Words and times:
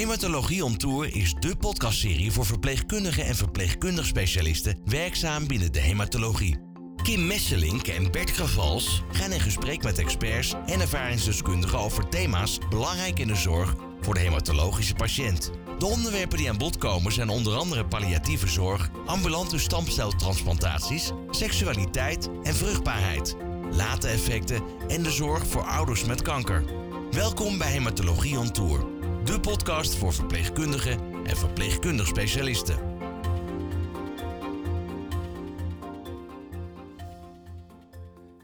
Hematologie 0.00 0.64
on 0.64 0.76
Tour 0.76 1.16
is 1.16 1.34
de 1.38 1.56
podcastserie 1.56 2.32
voor 2.32 2.46
verpleegkundigen 2.46 3.24
en 3.24 3.36
verpleegkundig 3.36 4.06
specialisten 4.06 4.78
werkzaam 4.84 5.46
binnen 5.46 5.72
de 5.72 5.80
hematologie. 5.80 6.58
Kim 7.02 7.26
Messelink 7.26 7.86
en 7.86 8.10
Bert 8.10 8.30
Gravals 8.30 9.02
gaan 9.12 9.32
in 9.32 9.40
gesprek 9.40 9.82
met 9.82 9.98
experts 9.98 10.54
en 10.66 10.80
ervaringsdeskundigen 10.80 11.78
over 11.78 12.08
thema's 12.08 12.58
belangrijk 12.70 13.18
in 13.18 13.26
de 13.26 13.34
zorg 13.34 13.74
voor 14.00 14.14
de 14.14 14.20
hematologische 14.20 14.94
patiënt. 14.94 15.50
De 15.78 15.86
onderwerpen 15.86 16.38
die 16.38 16.48
aan 16.48 16.58
bod 16.58 16.78
komen 16.78 17.12
zijn 17.12 17.28
onder 17.28 17.56
andere 17.56 17.86
palliatieve 17.86 18.48
zorg, 18.48 18.90
ambulante 19.06 19.58
stamceltransplantaties, 19.58 21.10
seksualiteit 21.30 22.28
en 22.42 22.54
vruchtbaarheid, 22.54 23.36
late 23.70 24.08
effecten 24.08 24.62
en 24.88 25.02
de 25.02 25.10
zorg 25.10 25.46
voor 25.46 25.62
ouders 25.62 26.04
met 26.04 26.22
kanker. 26.22 26.64
Welkom 27.10 27.58
bij 27.58 27.70
Hematologie 27.70 28.38
on 28.38 28.50
Tour, 28.50 28.84
de 29.30 29.40
podcast 29.40 29.94
voor 29.94 30.12
verpleegkundigen 30.12 30.98
en 31.24 31.36
verpleegkundig 31.36 32.06
specialisten. 32.06 32.78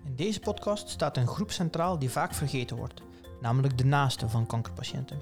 In 0.05 0.17
deze 0.17 0.41
podcast 0.41 0.89
staat 0.89 1.17
een 1.17 1.27
groep 1.27 1.51
centraal 1.51 1.99
die 1.99 2.11
vaak 2.11 2.35
vergeten 2.35 2.77
wordt, 2.77 3.03
namelijk 3.41 3.79
de 3.79 3.85
naasten 3.85 4.31
van 4.31 4.47
kankerpatiënten. 4.47 5.21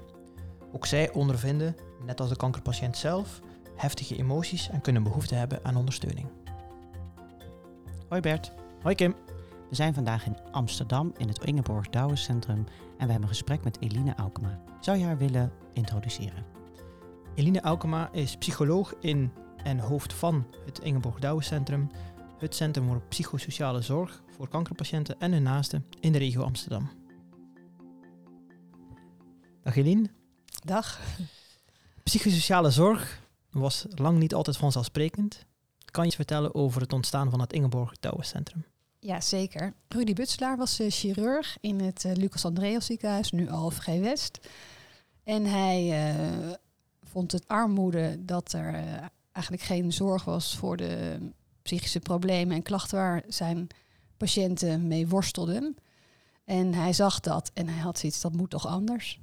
Ook 0.71 0.85
zij 0.85 1.11
ondervinden, 1.13 1.75
net 2.05 2.19
als 2.19 2.29
de 2.29 2.35
kankerpatiënt 2.35 2.97
zelf, 2.97 3.39
heftige 3.75 4.17
emoties 4.17 4.69
en 4.69 4.81
kunnen 4.81 5.03
behoefte 5.03 5.35
hebben 5.35 5.59
aan 5.63 5.75
ondersteuning. 5.75 6.27
Hoi 8.09 8.21
Bert, 8.21 8.51
Hoi 8.81 8.95
Kim. 8.95 9.15
we 9.69 9.75
zijn 9.75 9.93
vandaag 9.93 10.25
in 10.25 10.37
Amsterdam 10.51 11.13
in 11.17 11.27
het 11.27 11.43
Ingeborg 11.43 11.89
Douwen 11.89 12.17
Centrum 12.17 12.65
en 12.97 13.05
we 13.05 13.11
hebben 13.11 13.21
een 13.21 13.27
gesprek 13.27 13.63
met 13.63 13.77
Eline 13.79 14.15
Aukema. 14.15 14.59
Zou 14.85 14.97
je 14.97 15.03
haar 15.05 15.17
willen 15.17 15.51
introduceren? 15.73 16.45
Eline 17.35 17.61
Aukema 17.61 18.11
is 18.11 18.37
psycholoog 18.37 18.93
in 18.99 19.31
en 19.63 19.79
hoofd 19.79 20.13
van 20.13 20.47
het 20.65 20.79
Ingeborg 20.79 21.19
Douwen 21.19 21.43
Centrum, 21.43 21.89
het 22.37 22.55
Centrum 22.55 22.87
voor 22.87 23.01
Psychosociale 23.01 23.81
Zorg 23.81 24.23
voor 24.29 24.49
kankerpatiënten 24.49 25.19
en 25.19 25.31
hun 25.31 25.43
naasten 25.43 25.85
in 25.99 26.11
de 26.11 26.17
regio 26.17 26.41
Amsterdam. 26.41 26.89
Dag 29.63 29.75
Eline. 29.75 30.09
Dag. 30.63 30.99
Psychosociale 32.03 32.71
zorg 32.71 33.21
was 33.51 33.85
lang 33.89 34.17
niet 34.19 34.33
altijd 34.33 34.57
vanzelfsprekend. 34.57 35.45
Kan 35.85 36.03
je 36.03 36.07
iets 36.07 36.17
vertellen 36.17 36.55
over 36.55 36.81
het 36.81 36.93
ontstaan 36.93 37.29
van 37.29 37.41
het 37.41 37.53
Ingeborg 37.53 37.99
Douwen 37.99 38.25
Centrum? 38.25 38.65
Ja, 38.99 39.21
zeker. 39.21 39.73
Rudy 39.87 40.13
Butselaar 40.13 40.57
was 40.57 40.79
eh, 40.79 40.91
chirurg 40.91 41.57
in 41.61 41.79
het 41.79 42.05
eh, 42.05 42.15
Lucas 42.15 42.45
Andreas 42.45 42.85
ziekenhuis, 42.85 43.31
nu 43.31 43.49
ALFG 43.49 43.85
West. 43.85 44.39
En 45.25 45.45
hij 45.45 46.09
eh, 46.09 46.53
vond 47.03 47.31
het 47.31 47.47
armoede 47.47 48.25
dat 48.25 48.53
er 48.53 48.73
eh, 48.73 49.05
eigenlijk 49.31 49.65
geen 49.65 49.93
zorg 49.93 50.23
was 50.23 50.57
voor 50.57 50.77
de 50.77 51.19
psychische 51.61 51.99
problemen 51.99 52.55
en 52.55 52.63
klachten 52.63 52.97
waar 52.97 53.23
zijn 53.27 53.67
patiënten 54.17 54.87
mee 54.87 55.07
worstelden. 55.07 55.75
En 56.43 56.73
hij 56.73 56.93
zag 56.93 57.19
dat 57.19 57.51
en 57.53 57.67
hij 57.67 57.79
had 57.79 57.99
zoiets, 57.99 58.21
dat 58.21 58.33
moet 58.33 58.49
toch 58.49 58.67
anders? 58.67 59.19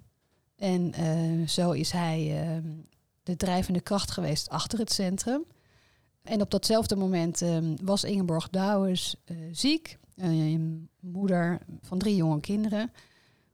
En 0.57 0.93
eh, 0.93 1.49
zo 1.49 1.71
is 1.71 1.91
hij 1.91 2.43
eh, 2.43 2.63
de 3.23 3.37
drijvende 3.37 3.81
kracht 3.81 4.11
geweest 4.11 4.49
achter 4.49 4.79
het 4.79 4.93
centrum. 4.93 5.45
En 6.23 6.41
op 6.41 6.51
datzelfde 6.51 6.97
moment 6.97 7.43
eh, 7.43 7.59
was 7.83 8.05
Ingeborg 8.05 8.49
Douwes 8.49 9.17
eh, 9.25 9.37
ziek. 9.53 10.01
Moeder 11.01 11.59
van 11.81 11.99
drie 11.99 12.17
jonge 12.17 12.41
kinderen. 12.41 12.93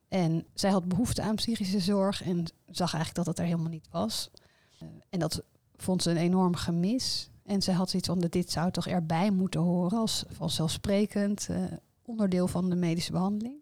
En 0.09 0.47
zij 0.55 0.71
had 0.71 0.89
behoefte 0.89 1.23
aan 1.23 1.35
psychische 1.35 1.81
zorg 1.81 2.23
en 2.23 2.45
zag 2.67 2.95
eigenlijk 2.95 3.15
dat 3.15 3.27
het 3.27 3.39
er 3.39 3.45
helemaal 3.45 3.71
niet 3.71 3.89
was. 3.91 4.31
Eh, 4.79 4.89
en 5.11 5.19
dat 5.19 5.43
vond 5.77 6.03
ze 6.03 6.11
een 6.11 6.17
enorm 6.17 6.55
gemis. 6.55 7.31
En 7.45 7.63
ze 7.63 7.73
had 7.73 7.91
zoiets 7.91 8.09
van, 8.09 8.21
dit 8.21 8.51
zou 8.51 8.71
toch 8.71 8.87
erbij 8.87 9.31
moeten 9.31 9.61
horen 9.61 9.99
als 9.99 10.25
vanzelfsprekend 10.29 11.49
eh, 11.51 11.63
onderdeel 12.03 12.49
van 12.49 12.71
de 12.71 12.77
medische 12.77 13.13
behandeling. 13.13 13.57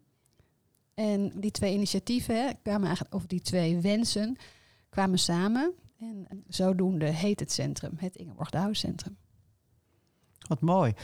En 0.95 1.33
die 1.41 1.51
twee 1.51 1.75
initiatieven 1.75 2.59
kwamen 2.63 2.87
eigenlijk, 2.87 3.15
of 3.15 3.27
die 3.27 3.41
twee 3.41 3.81
wensen 3.81 4.37
kwamen 4.89 5.19
samen. 5.19 5.73
En 5.99 6.27
zodoende 6.49 7.05
heet 7.05 7.41
het 7.41 7.53
centrum 7.53 7.93
het 7.97 8.17
Ingeborg 8.17 8.51
Douwes 8.51 8.79
Centrum. 8.79 9.17
Wat 10.49 10.61
mooi. 10.61 10.95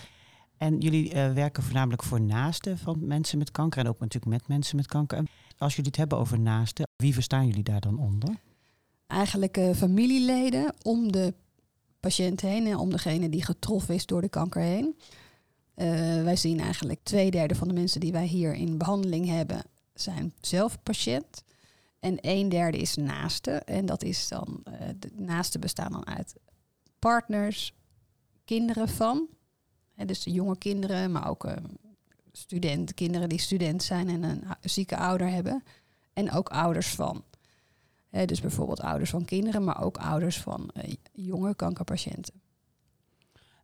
En 0.62 0.78
jullie 0.78 1.12
eh, 1.12 1.32
werken 1.32 1.62
voornamelijk 1.62 2.02
voor 2.02 2.20
naasten 2.20 2.78
van 2.78 3.06
mensen 3.06 3.38
met 3.38 3.50
kanker 3.50 3.80
en 3.80 3.88
ook 3.88 4.00
natuurlijk 4.00 4.32
met 4.32 4.48
mensen 4.48 4.76
met 4.76 4.86
kanker. 4.86 5.26
Als 5.58 5.76
jullie 5.76 5.90
het 5.90 5.98
hebben 5.98 6.18
over 6.18 6.40
naasten, 6.40 6.88
wie 6.96 7.14
verstaan 7.14 7.46
jullie 7.46 7.62
daar 7.62 7.80
dan 7.80 7.98
onder? 7.98 8.36
Eigenlijk 9.06 9.56
eh, 9.56 9.74
familieleden 9.74 10.74
om 10.82 11.12
de 11.12 11.34
patiënt 12.00 12.40
heen 12.40 12.66
en 12.66 12.76
om 12.76 12.90
degene 12.90 13.28
die 13.28 13.44
getroffen 13.44 13.94
is 13.94 14.06
door 14.06 14.20
de 14.20 14.28
kanker 14.28 14.62
heen. 14.62 14.96
Eh, 15.74 15.88
wij 16.22 16.36
zien 16.36 16.60
eigenlijk 16.60 17.00
twee 17.02 17.30
derde 17.30 17.54
van 17.54 17.68
de 17.68 17.74
mensen 17.74 18.00
die 18.00 18.12
wij 18.12 18.26
hier 18.26 18.54
in 18.54 18.78
behandeling 18.78 19.26
hebben, 19.26 19.62
zijn 19.94 20.32
zelf 20.40 20.82
patiënt. 20.82 21.44
En 22.00 22.18
een 22.20 22.48
derde 22.48 22.78
is 22.78 22.96
naaste. 22.96 23.50
En 23.50 23.86
dat 23.86 24.02
is 24.02 24.28
dan, 24.28 24.62
de 24.98 25.10
naasten 25.16 25.60
bestaan 25.60 25.92
dan 25.92 26.06
uit 26.06 26.34
partners, 26.98 27.74
kinderen 28.44 28.88
van. 28.88 29.28
Dus 30.06 30.24
jonge 30.24 30.58
kinderen, 30.58 31.12
maar 31.12 31.28
ook 31.28 31.44
eh, 31.44 31.56
studenten, 32.32 32.94
kinderen 32.94 33.28
die 33.28 33.40
student 33.40 33.82
zijn 33.82 34.08
en 34.08 34.22
een 34.22 34.44
zieke 34.60 34.96
ouder 34.96 35.28
hebben. 35.28 35.64
En 36.12 36.32
ook 36.32 36.48
ouders 36.48 36.88
van. 36.88 37.24
Dus 38.26 38.40
bijvoorbeeld 38.40 38.80
ouders 38.80 39.10
van 39.10 39.24
kinderen, 39.24 39.64
maar 39.64 39.82
ook 39.82 39.96
ouders 39.96 40.40
van 40.40 40.70
eh, 40.74 40.94
jonge 41.12 41.54
kankerpatiënten. 41.54 42.34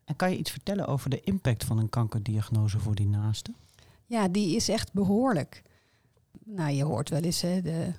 En 0.04 0.16
kan 0.16 0.30
je 0.30 0.38
iets 0.38 0.50
vertellen 0.50 0.86
over 0.86 1.10
de 1.10 1.20
impact 1.20 1.64
van 1.64 1.78
een 1.78 1.88
kankerdiagnose 1.88 2.78
voor 2.78 2.94
die 2.94 3.06
naasten? 3.06 3.56
Ja, 4.06 4.28
die 4.28 4.56
is 4.56 4.68
echt 4.68 4.92
behoorlijk. 4.92 5.62
Nou, 6.44 6.70
je 6.72 6.84
hoort 6.84 7.08
wel 7.08 7.20
eens 7.20 7.40
hè, 7.40 7.62
de 7.62 7.92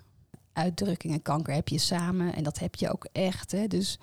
uitdrukkingen 0.54 1.22
kanker 1.22 1.54
heb 1.54 1.68
je 1.68 1.78
samen 1.78 2.36
en 2.36 2.44
dat 2.44 2.60
heb 2.60 2.76
je 2.76 2.92
ook 2.92 3.08
echt. 3.12 3.52
Hè. 3.52 3.68
Dus 3.68 4.00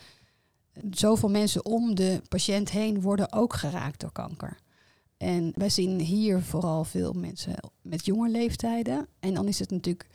zoveel 0.91 1.29
mensen 1.29 1.65
om 1.65 1.95
de 1.95 2.23
patiënt 2.29 2.71
heen 2.71 3.01
worden 3.01 3.33
ook 3.33 3.55
geraakt 3.55 4.01
door 4.01 4.13
kanker. 4.13 4.57
En 5.17 5.53
wij 5.55 5.69
zien 5.69 6.01
hier 6.01 6.43
vooral 6.43 6.85
veel 6.85 7.13
mensen 7.13 7.55
met 7.83 8.05
jonge 8.05 8.29
leeftijden. 8.29 9.07
En 9.21 9.35
dan 9.35 9.49
is 9.49 9.59
het 9.59 9.71
natuurlijk 9.71 10.09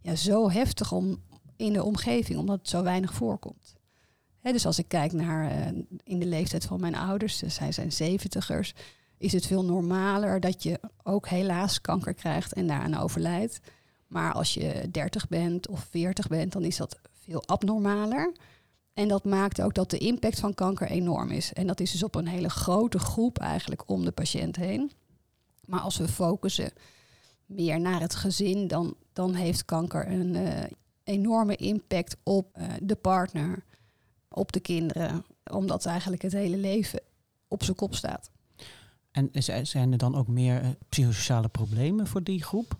ja, 0.00 0.14
zo 0.14 0.50
heftig 0.50 0.92
om, 0.92 1.22
in 1.56 1.72
de 1.72 1.84
omgeving, 1.84 2.38
omdat 2.38 2.58
het 2.58 2.68
zo 2.68 2.82
weinig 2.82 3.14
voorkomt. 3.14 3.74
Dus 4.42 4.66
als 4.66 4.78
ik 4.78 4.88
kijk 4.88 5.12
naar 5.12 5.50
eh, 5.50 5.66
in 6.04 6.18
de 6.18 6.26
leeftijd 6.26 6.64
van 6.64 6.80
mijn 6.80 6.94
ouders, 6.94 7.38
dus 7.38 7.54
zij 7.54 7.72
zijn 7.72 7.92
zeventigers, 7.92 8.74
is 9.18 9.32
het 9.32 9.46
veel 9.46 9.64
normaler 9.64 10.40
dat 10.40 10.62
je 10.62 10.80
ook 11.02 11.28
helaas 11.28 11.80
kanker 11.80 12.14
krijgt 12.14 12.52
en 12.52 12.66
daaraan 12.66 12.94
overlijdt. 12.94 13.60
Maar 14.06 14.32
als 14.32 14.54
je 14.54 14.88
30 14.90 15.28
bent 15.28 15.68
of 15.68 15.86
40 15.90 16.28
bent, 16.28 16.52
dan 16.52 16.64
is 16.64 16.76
dat 16.76 16.98
veel 17.12 17.46
abnormaler. 17.46 18.32
En 18.94 19.08
dat 19.08 19.24
maakt 19.24 19.60
ook 19.60 19.74
dat 19.74 19.90
de 19.90 19.98
impact 19.98 20.40
van 20.40 20.54
kanker 20.54 20.86
enorm 20.86 21.30
is. 21.30 21.52
En 21.52 21.66
dat 21.66 21.80
is 21.80 21.90
dus 21.90 22.02
op 22.02 22.14
een 22.14 22.26
hele 22.26 22.50
grote 22.50 22.98
groep 22.98 23.38
eigenlijk 23.38 23.88
om 23.88 24.04
de 24.04 24.10
patiënt 24.10 24.56
heen. 24.56 24.90
Maar 25.64 25.80
als 25.80 25.96
we 25.96 26.08
focussen 26.08 26.72
meer 27.46 27.80
naar 27.80 28.00
het 28.00 28.14
gezin, 28.14 28.68
dan, 28.68 28.94
dan 29.12 29.34
heeft 29.34 29.64
kanker 29.64 30.08
een 30.08 30.34
eh, 30.34 30.64
enorme 31.04 31.56
impact 31.56 32.16
op 32.22 32.48
eh, 32.52 32.66
de 32.82 32.96
partner, 32.96 33.64
op 34.28 34.52
de 34.52 34.60
kinderen. 34.60 35.24
Omdat 35.52 35.86
eigenlijk 35.86 36.22
het 36.22 36.32
hele 36.32 36.56
leven 36.56 37.00
op 37.48 37.62
zijn 37.62 37.76
kop 37.76 37.94
staat. 37.94 38.30
En 39.10 39.30
zijn 39.62 39.92
er 39.92 39.98
dan 39.98 40.14
ook 40.14 40.28
meer 40.28 40.60
eh, 40.60 40.68
psychosociale 40.88 41.48
problemen 41.48 42.06
voor 42.06 42.22
die 42.22 42.42
groep? 42.42 42.78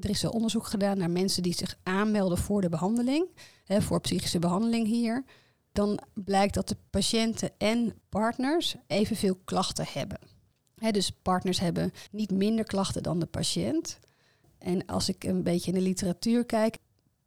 Er 0.00 0.10
is 0.10 0.24
onderzoek 0.24 0.66
gedaan 0.66 0.98
naar 0.98 1.10
mensen 1.10 1.42
die 1.42 1.54
zich 1.54 1.78
aanmelden 1.82 2.38
voor 2.38 2.60
de 2.60 2.68
behandeling, 2.68 3.26
hè, 3.64 3.82
voor 3.82 4.00
psychische 4.00 4.38
behandeling 4.38 4.86
hier. 4.86 5.24
Dan 5.72 5.98
blijkt 6.14 6.54
dat 6.54 6.68
de 6.68 6.76
patiënten 6.90 7.50
en 7.58 7.94
partners 8.08 8.76
evenveel 8.86 9.38
klachten 9.44 9.86
hebben. 9.88 10.18
Dus 10.90 11.10
partners 11.10 11.60
hebben 11.60 11.92
niet 12.10 12.30
minder 12.30 12.64
klachten 12.64 13.02
dan 13.02 13.18
de 13.18 13.26
patiënt. 13.26 13.98
En 14.58 14.86
als 14.86 15.08
ik 15.08 15.24
een 15.24 15.42
beetje 15.42 15.72
in 15.72 15.78
de 15.78 15.84
literatuur 15.84 16.44
kijk, 16.44 16.78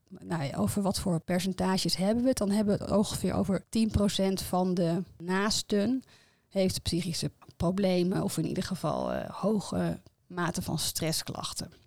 nou 0.10 0.56
over 0.56 0.82
wat 0.82 1.00
voor 1.00 1.20
percentages 1.20 1.96
hebben 1.96 2.24
we 2.24 2.30
het, 2.30 2.38
dan 2.38 2.52
hebben 2.52 2.78
we 2.78 2.84
het 2.84 2.94
ongeveer 2.94 3.34
over 3.34 3.64
10% 3.70 4.34
van 4.34 4.74
de 4.74 5.04
naasten 5.18 6.04
heeft 6.48 6.82
psychische 6.82 7.32
problemen 7.58 8.24
of 8.24 8.38
in 8.38 8.46
ieder 8.46 8.64
geval 8.64 9.12
eh, 9.14 9.30
hoge 9.30 10.00
mate 10.28 10.62
van 10.62 10.80
stressklachten. 10.80 11.85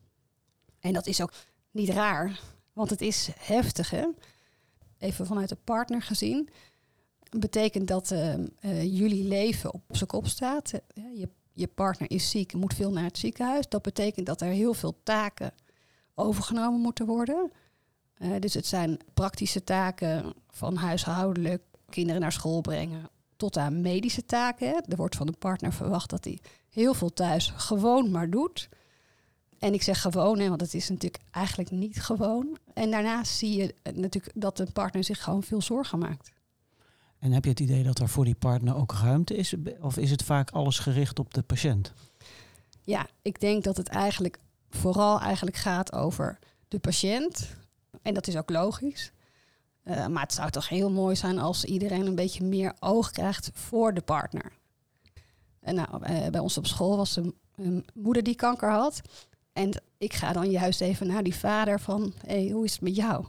En 0.88 0.94
dat 0.94 1.06
is 1.06 1.20
ook 1.22 1.32
niet 1.70 1.88
raar, 1.88 2.40
want 2.72 2.90
het 2.90 3.00
is 3.00 3.28
heftig. 3.38 3.90
Hè? 3.90 4.06
Even 4.98 5.26
vanuit 5.26 5.48
de 5.48 5.58
partner 5.64 6.02
gezien. 6.02 6.48
Betekent 7.38 7.88
dat 7.88 8.10
eh, 8.10 8.34
eh, 8.34 8.82
jullie 8.82 9.24
leven 9.24 9.72
op 9.72 9.82
zijn 9.90 10.08
kop 10.08 10.26
staat. 10.26 10.72
Eh, 10.72 11.02
je, 11.14 11.28
je 11.52 11.66
partner 11.66 12.10
is 12.10 12.30
ziek, 12.30 12.52
moet 12.52 12.74
veel 12.74 12.90
naar 12.92 13.04
het 13.04 13.18
ziekenhuis. 13.18 13.68
Dat 13.68 13.82
betekent 13.82 14.26
dat 14.26 14.40
er 14.40 14.48
heel 14.48 14.74
veel 14.74 15.00
taken 15.02 15.52
overgenomen 16.14 16.80
moeten 16.80 17.06
worden. 17.06 17.52
Dus 18.38 18.54
het 18.54 18.66
zijn 18.66 18.98
praktische 19.14 19.64
taken 19.64 20.34
van 20.48 20.76
huishoudelijk, 20.76 21.62
kinderen 21.88 22.20
naar 22.20 22.32
school 22.32 22.60
brengen, 22.60 23.10
tot 23.36 23.56
aan 23.56 23.80
medische 23.80 24.26
taken. 24.26 24.84
Er 24.84 24.96
wordt 24.96 25.16
van 25.16 25.26
de 25.26 25.36
partner 25.38 25.72
verwacht 25.72 26.10
dat 26.10 26.24
hij 26.24 26.38
heel 26.68 26.94
veel 26.94 27.12
thuis 27.12 27.52
gewoon 27.56 28.10
maar 28.10 28.30
doet. 28.30 28.68
En 29.58 29.74
ik 29.74 29.82
zeg 29.82 30.00
gewoon, 30.00 30.38
hè, 30.38 30.48
want 30.48 30.60
het 30.60 30.74
is 30.74 30.88
natuurlijk 30.88 31.22
eigenlijk 31.30 31.70
niet 31.70 32.02
gewoon. 32.02 32.58
En 32.74 32.90
daarnaast 32.90 33.36
zie 33.36 33.56
je 33.56 33.74
natuurlijk 33.94 34.34
dat 34.34 34.56
de 34.56 34.66
partner 34.72 35.04
zich 35.04 35.22
gewoon 35.22 35.42
veel 35.42 35.62
zorgen 35.62 35.98
maakt. 35.98 36.32
En 37.18 37.32
heb 37.32 37.44
je 37.44 37.50
het 37.50 37.60
idee 37.60 37.82
dat 37.82 37.98
er 37.98 38.08
voor 38.08 38.24
die 38.24 38.34
partner 38.34 38.76
ook 38.76 38.92
ruimte 38.92 39.36
is? 39.36 39.54
Of 39.80 39.96
is 39.96 40.10
het 40.10 40.22
vaak 40.22 40.50
alles 40.50 40.78
gericht 40.78 41.18
op 41.18 41.34
de 41.34 41.42
patiënt? 41.42 41.92
Ja, 42.82 43.06
ik 43.22 43.40
denk 43.40 43.64
dat 43.64 43.76
het 43.76 43.88
eigenlijk 43.88 44.38
vooral 44.70 45.20
eigenlijk 45.20 45.56
gaat 45.56 45.92
over 45.92 46.38
de 46.68 46.78
patiënt. 46.78 47.56
En 48.02 48.14
dat 48.14 48.26
is 48.26 48.36
ook 48.36 48.50
logisch. 48.50 49.12
Uh, 49.84 50.06
maar 50.06 50.22
het 50.22 50.32
zou 50.32 50.50
toch 50.50 50.68
heel 50.68 50.90
mooi 50.90 51.16
zijn 51.16 51.38
als 51.38 51.64
iedereen 51.64 52.06
een 52.06 52.14
beetje 52.14 52.44
meer 52.44 52.74
oog 52.80 53.10
krijgt 53.10 53.50
voor 53.52 53.94
de 53.94 54.00
partner. 54.00 54.52
En 55.60 55.74
nou, 55.74 55.88
uh, 56.02 56.26
bij 56.26 56.40
ons 56.40 56.58
op 56.58 56.66
school 56.66 56.96
was 56.96 57.16
een, 57.16 57.34
een, 57.56 57.86
moeder 57.94 58.22
die 58.22 58.34
kanker 58.34 58.70
had. 58.70 59.00
En 59.58 59.82
ik 59.98 60.14
ga 60.14 60.32
dan 60.32 60.50
juist 60.50 60.80
even 60.80 61.06
naar 61.06 61.22
die 61.22 61.34
vader 61.34 61.80
van, 61.80 62.12
hey, 62.26 62.48
hoe 62.50 62.64
is 62.64 62.72
het 62.72 62.80
met 62.80 62.96
jou? 62.96 63.26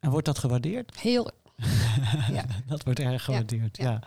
En 0.00 0.10
wordt 0.10 0.26
dat 0.26 0.38
gewaardeerd? 0.38 1.00
Heel. 1.00 1.30
ja. 2.32 2.44
Dat 2.66 2.82
wordt 2.82 2.98
erg 2.98 3.24
gewaardeerd, 3.24 3.76
ja. 3.76 3.90
ja. 3.90 4.02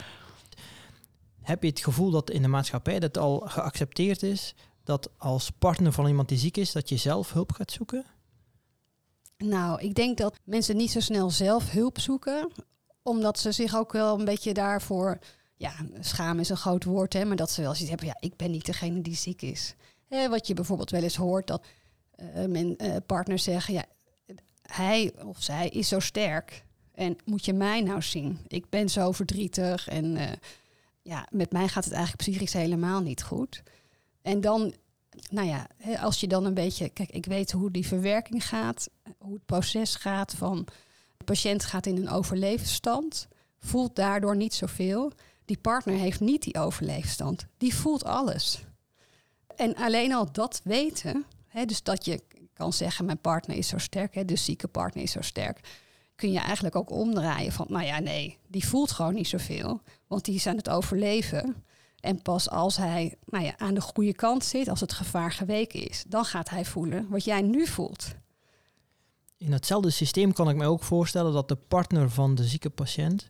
Heb 1.42 1.63
je 1.63 1.69
het 1.69 1.80
gevoel 1.80 2.12
dat 2.12 2.30
in 2.30 2.42
de 2.42 2.48
maatschappij 2.48 3.00
dat 3.00 3.18
al 3.18 3.39
geaccepteerd 3.39 4.24
is 4.24 4.56
dat 4.83 5.09
als 5.18 5.50
partner 5.50 5.92
van 5.92 6.07
iemand 6.07 6.30
die 6.30 6.38
ziek 6.38 6.57
is, 6.57 6.71
dat 6.71 6.89
je 6.89 6.98
zelf 6.98 7.33
hulp 7.33 7.51
gaat 7.51 7.71
zoeken? 7.71 8.06
Nou, 9.38 9.81
ik 9.81 9.95
denk 9.95 10.18
dat 10.18 10.39
mensen 10.44 10.77
niet 10.77 10.92
zo 10.92 11.00
snel 11.00 11.30
zelf 11.30 11.71
hulp 11.71 12.00
zoeken, 12.00 12.51
omdat 13.01 13.39
ze 13.39 13.51
zich 13.51 13.75
ook 13.75 13.92
wel 13.92 14.19
een 14.19 14.25
beetje 14.25 14.53
daarvoor, 14.53 15.19
ja, 15.56 15.74
schamen 16.00 16.39
is 16.39 16.50
een 16.50 16.57
groot 16.57 16.83
woord, 16.83 17.13
hè, 17.13 17.25
maar 17.25 17.36
dat 17.36 17.51
ze 17.51 17.62
wel 17.62 17.71
zoiets 17.71 17.89
hebben, 17.89 18.07
ja, 18.07 18.18
ik 18.19 18.36
ben 18.36 18.51
niet 18.51 18.65
degene 18.65 19.01
die 19.01 19.15
ziek 19.15 19.42
is. 19.42 19.75
Wat 20.07 20.48
je 20.48 20.54
bijvoorbeeld 20.54 20.92
wel 20.92 21.04
eens 21.04 21.15
hoort, 21.15 21.48
dat 21.48 21.65
uh, 22.19 22.45
mijn 22.45 22.75
uh, 22.77 22.95
partners 23.06 23.44
zeggen, 23.44 23.74
ja, 23.74 23.86
hij 24.62 25.13
of 25.25 25.42
zij 25.42 25.69
is 25.69 25.88
zo 25.88 26.00
sterk. 26.00 26.65
En 26.92 27.18
moet 27.25 27.45
je 27.45 27.54
mij 27.54 27.81
nou 27.81 28.01
zien? 28.01 28.39
Ik 28.48 28.69
ben 28.69 28.89
zo 28.89 29.12
verdrietig 29.12 29.88
en 29.88 30.15
uh, 30.15 30.24
ja, 31.01 31.27
met 31.31 31.51
mij 31.51 31.68
gaat 31.68 31.83
het 31.83 31.94
eigenlijk 31.94 32.24
psychisch 32.24 32.54
helemaal 32.54 33.01
niet 33.01 33.24
goed. 33.24 33.63
En 34.21 34.42
dan 34.42 34.74
nou 35.30 35.48
ja, 35.48 35.68
als 36.00 36.19
je 36.19 36.27
dan 36.27 36.45
een 36.45 36.53
beetje, 36.53 36.89
kijk, 36.89 37.10
ik 37.10 37.25
weet 37.25 37.51
hoe 37.51 37.71
die 37.71 37.88
verwerking 37.88 38.48
gaat, 38.48 38.89
hoe 39.18 39.33
het 39.33 39.45
proces 39.45 39.95
gaat 39.95 40.33
van 40.33 40.68
de 41.18 41.24
patiënt 41.24 41.63
gaat 41.63 41.86
in 41.86 41.98
een 41.98 42.10
overleefstand, 42.10 43.27
voelt 43.60 43.95
daardoor 43.95 44.36
niet 44.36 44.53
zoveel. 44.53 45.12
Die 45.45 45.57
partner 45.57 45.95
heeft 45.95 46.19
niet 46.19 46.44
die 46.44 46.60
overleefstand, 46.60 47.45
die 47.57 47.75
voelt 47.75 48.03
alles. 48.03 48.67
En 49.57 49.75
alleen 49.75 50.13
al 50.13 50.31
dat 50.31 50.62
weten, 50.63 51.25
hè, 51.48 51.65
dus 51.65 51.83
dat 51.83 52.06
je 52.06 52.21
kan 52.54 52.74
zeggen, 52.74 53.06
mijn 53.06 53.21
partner 53.21 53.57
is 53.57 53.68
zo 53.68 53.77
sterk, 53.77 54.15
hè, 54.15 54.25
de 54.25 54.36
zieke 54.36 54.68
partner 54.68 55.04
is 55.04 55.12
zo 55.12 55.21
sterk, 55.21 55.59
kun 56.15 56.31
je 56.31 56.39
eigenlijk 56.39 56.75
ook 56.75 56.92
omdraaien 56.92 57.51
van, 57.51 57.65
nou 57.69 57.86
ja, 57.86 58.00
nee, 58.00 58.38
die 58.48 58.68
voelt 58.68 58.92
gewoon 58.92 59.13
niet 59.13 59.27
zoveel, 59.27 59.81
want 60.07 60.25
die 60.25 60.36
is 60.36 60.48
aan 60.48 60.57
het 60.57 60.69
overleven. 60.69 61.65
En 62.00 62.21
pas 62.21 62.50
als 62.50 62.77
hij 62.77 63.15
nou 63.25 63.44
ja, 63.44 63.57
aan 63.57 63.74
de 63.74 63.81
goede 63.81 64.13
kant 64.13 64.45
zit, 64.45 64.68
als 64.68 64.80
het 64.80 64.94
gevaar 64.94 65.31
geweken 65.31 65.88
is, 65.89 66.03
dan 66.07 66.25
gaat 66.25 66.50
hij 66.50 66.65
voelen 66.65 67.10
wat 67.10 67.24
jij 67.24 67.42
nu 67.42 67.68
voelt. 67.68 68.15
In 69.38 69.51
hetzelfde 69.51 69.89
systeem 69.89 70.33
kan 70.33 70.50
ik 70.50 70.56
me 70.56 70.65
ook 70.65 70.83
voorstellen 70.83 71.33
dat 71.33 71.48
de 71.48 71.56
partner 71.56 72.10
van 72.10 72.36
de 72.36 72.44
zieke 72.44 72.69
patiënt 72.69 73.30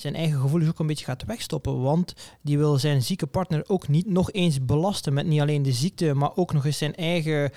zijn 0.00 0.14
eigen 0.14 0.40
gevoelens 0.40 0.70
ook 0.70 0.78
een 0.78 0.86
beetje 0.86 1.04
gaat 1.04 1.24
wegstoppen. 1.24 1.80
Want 1.82 2.14
die 2.42 2.58
wil 2.58 2.78
zijn 2.78 3.02
zieke 3.02 3.26
partner 3.26 3.64
ook 3.66 3.88
niet 3.88 4.06
nog 4.06 4.32
eens 4.32 4.64
belasten 4.64 5.12
met 5.12 5.26
niet 5.26 5.40
alleen 5.40 5.62
de 5.62 5.72
ziekte, 5.72 6.14
maar 6.14 6.36
ook 6.36 6.52
nog 6.52 6.64
eens 6.64 6.78
zijn 6.78 6.94
eigen 6.94 7.50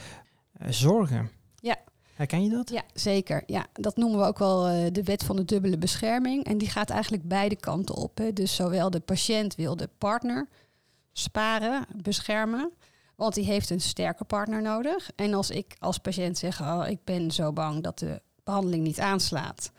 uh, 0.62 0.68
zorgen. 0.70 1.30
Ja. 1.60 1.78
Herken 2.14 2.44
je 2.44 2.50
dat? 2.50 2.70
Ja, 2.70 2.84
zeker. 2.94 3.44
Ja, 3.46 3.66
dat 3.74 3.98
noemen 3.98 4.20
we 4.20 4.26
ook 4.26 4.40
wel 4.40 4.70
uh, 4.70 4.86
de 4.92 5.04
wet 5.04 5.24
van 5.24 5.36
de 5.36 5.46
dubbele 5.46 5.78
bescherming. 5.78 6.44
En 6.44 6.58
die 6.58 6.70
gaat 6.70 6.90
eigenlijk 6.90 7.28
beide 7.28 7.56
kanten 7.56 7.96
op. 7.96 8.18
Hè. 8.18 8.34
Dus 8.34 8.56
zowel 8.56 8.90
de 8.90 9.00
patiënt 9.00 9.56
wil 9.56 9.76
de 9.76 9.90
partner 9.98 10.48
sparen, 11.14 11.86
beschermen. 12.02 12.72
Want 13.16 13.34
die 13.34 13.46
heeft 13.46 13.70
een 13.70 13.82
sterke 13.82 14.24
partner 14.24 14.62
nodig. 14.62 15.10
En 15.16 15.34
als 15.34 15.50
ik 15.50 15.76
als 15.80 15.98
patiënt 15.98 16.38
zeg, 16.38 16.62
oh, 16.62 16.84
ik 16.88 17.00
ben 17.04 17.32
zo 17.32 17.54
bang 17.54 17.84
dat 17.84 18.00
de 18.00 18.22
behandeling 18.44 18.84
niet 18.84 19.00
aanslaat. 19.00 19.72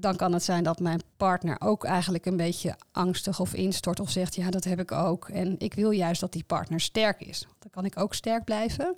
Dan 0.00 0.16
kan 0.16 0.32
het 0.32 0.42
zijn 0.42 0.64
dat 0.64 0.80
mijn 0.80 1.00
partner 1.16 1.56
ook 1.60 1.84
eigenlijk 1.84 2.26
een 2.26 2.36
beetje 2.36 2.76
angstig 2.92 3.40
of 3.40 3.54
instort 3.54 4.00
of 4.00 4.10
zegt, 4.10 4.34
ja, 4.34 4.50
dat 4.50 4.64
heb 4.64 4.80
ik 4.80 4.92
ook. 4.92 5.28
En 5.28 5.54
ik 5.58 5.74
wil 5.74 5.90
juist 5.90 6.20
dat 6.20 6.32
die 6.32 6.44
partner 6.44 6.80
sterk 6.80 7.20
is. 7.20 7.46
Dan 7.58 7.70
kan 7.70 7.84
ik 7.84 7.98
ook 7.98 8.14
sterk 8.14 8.44
blijven 8.44 8.96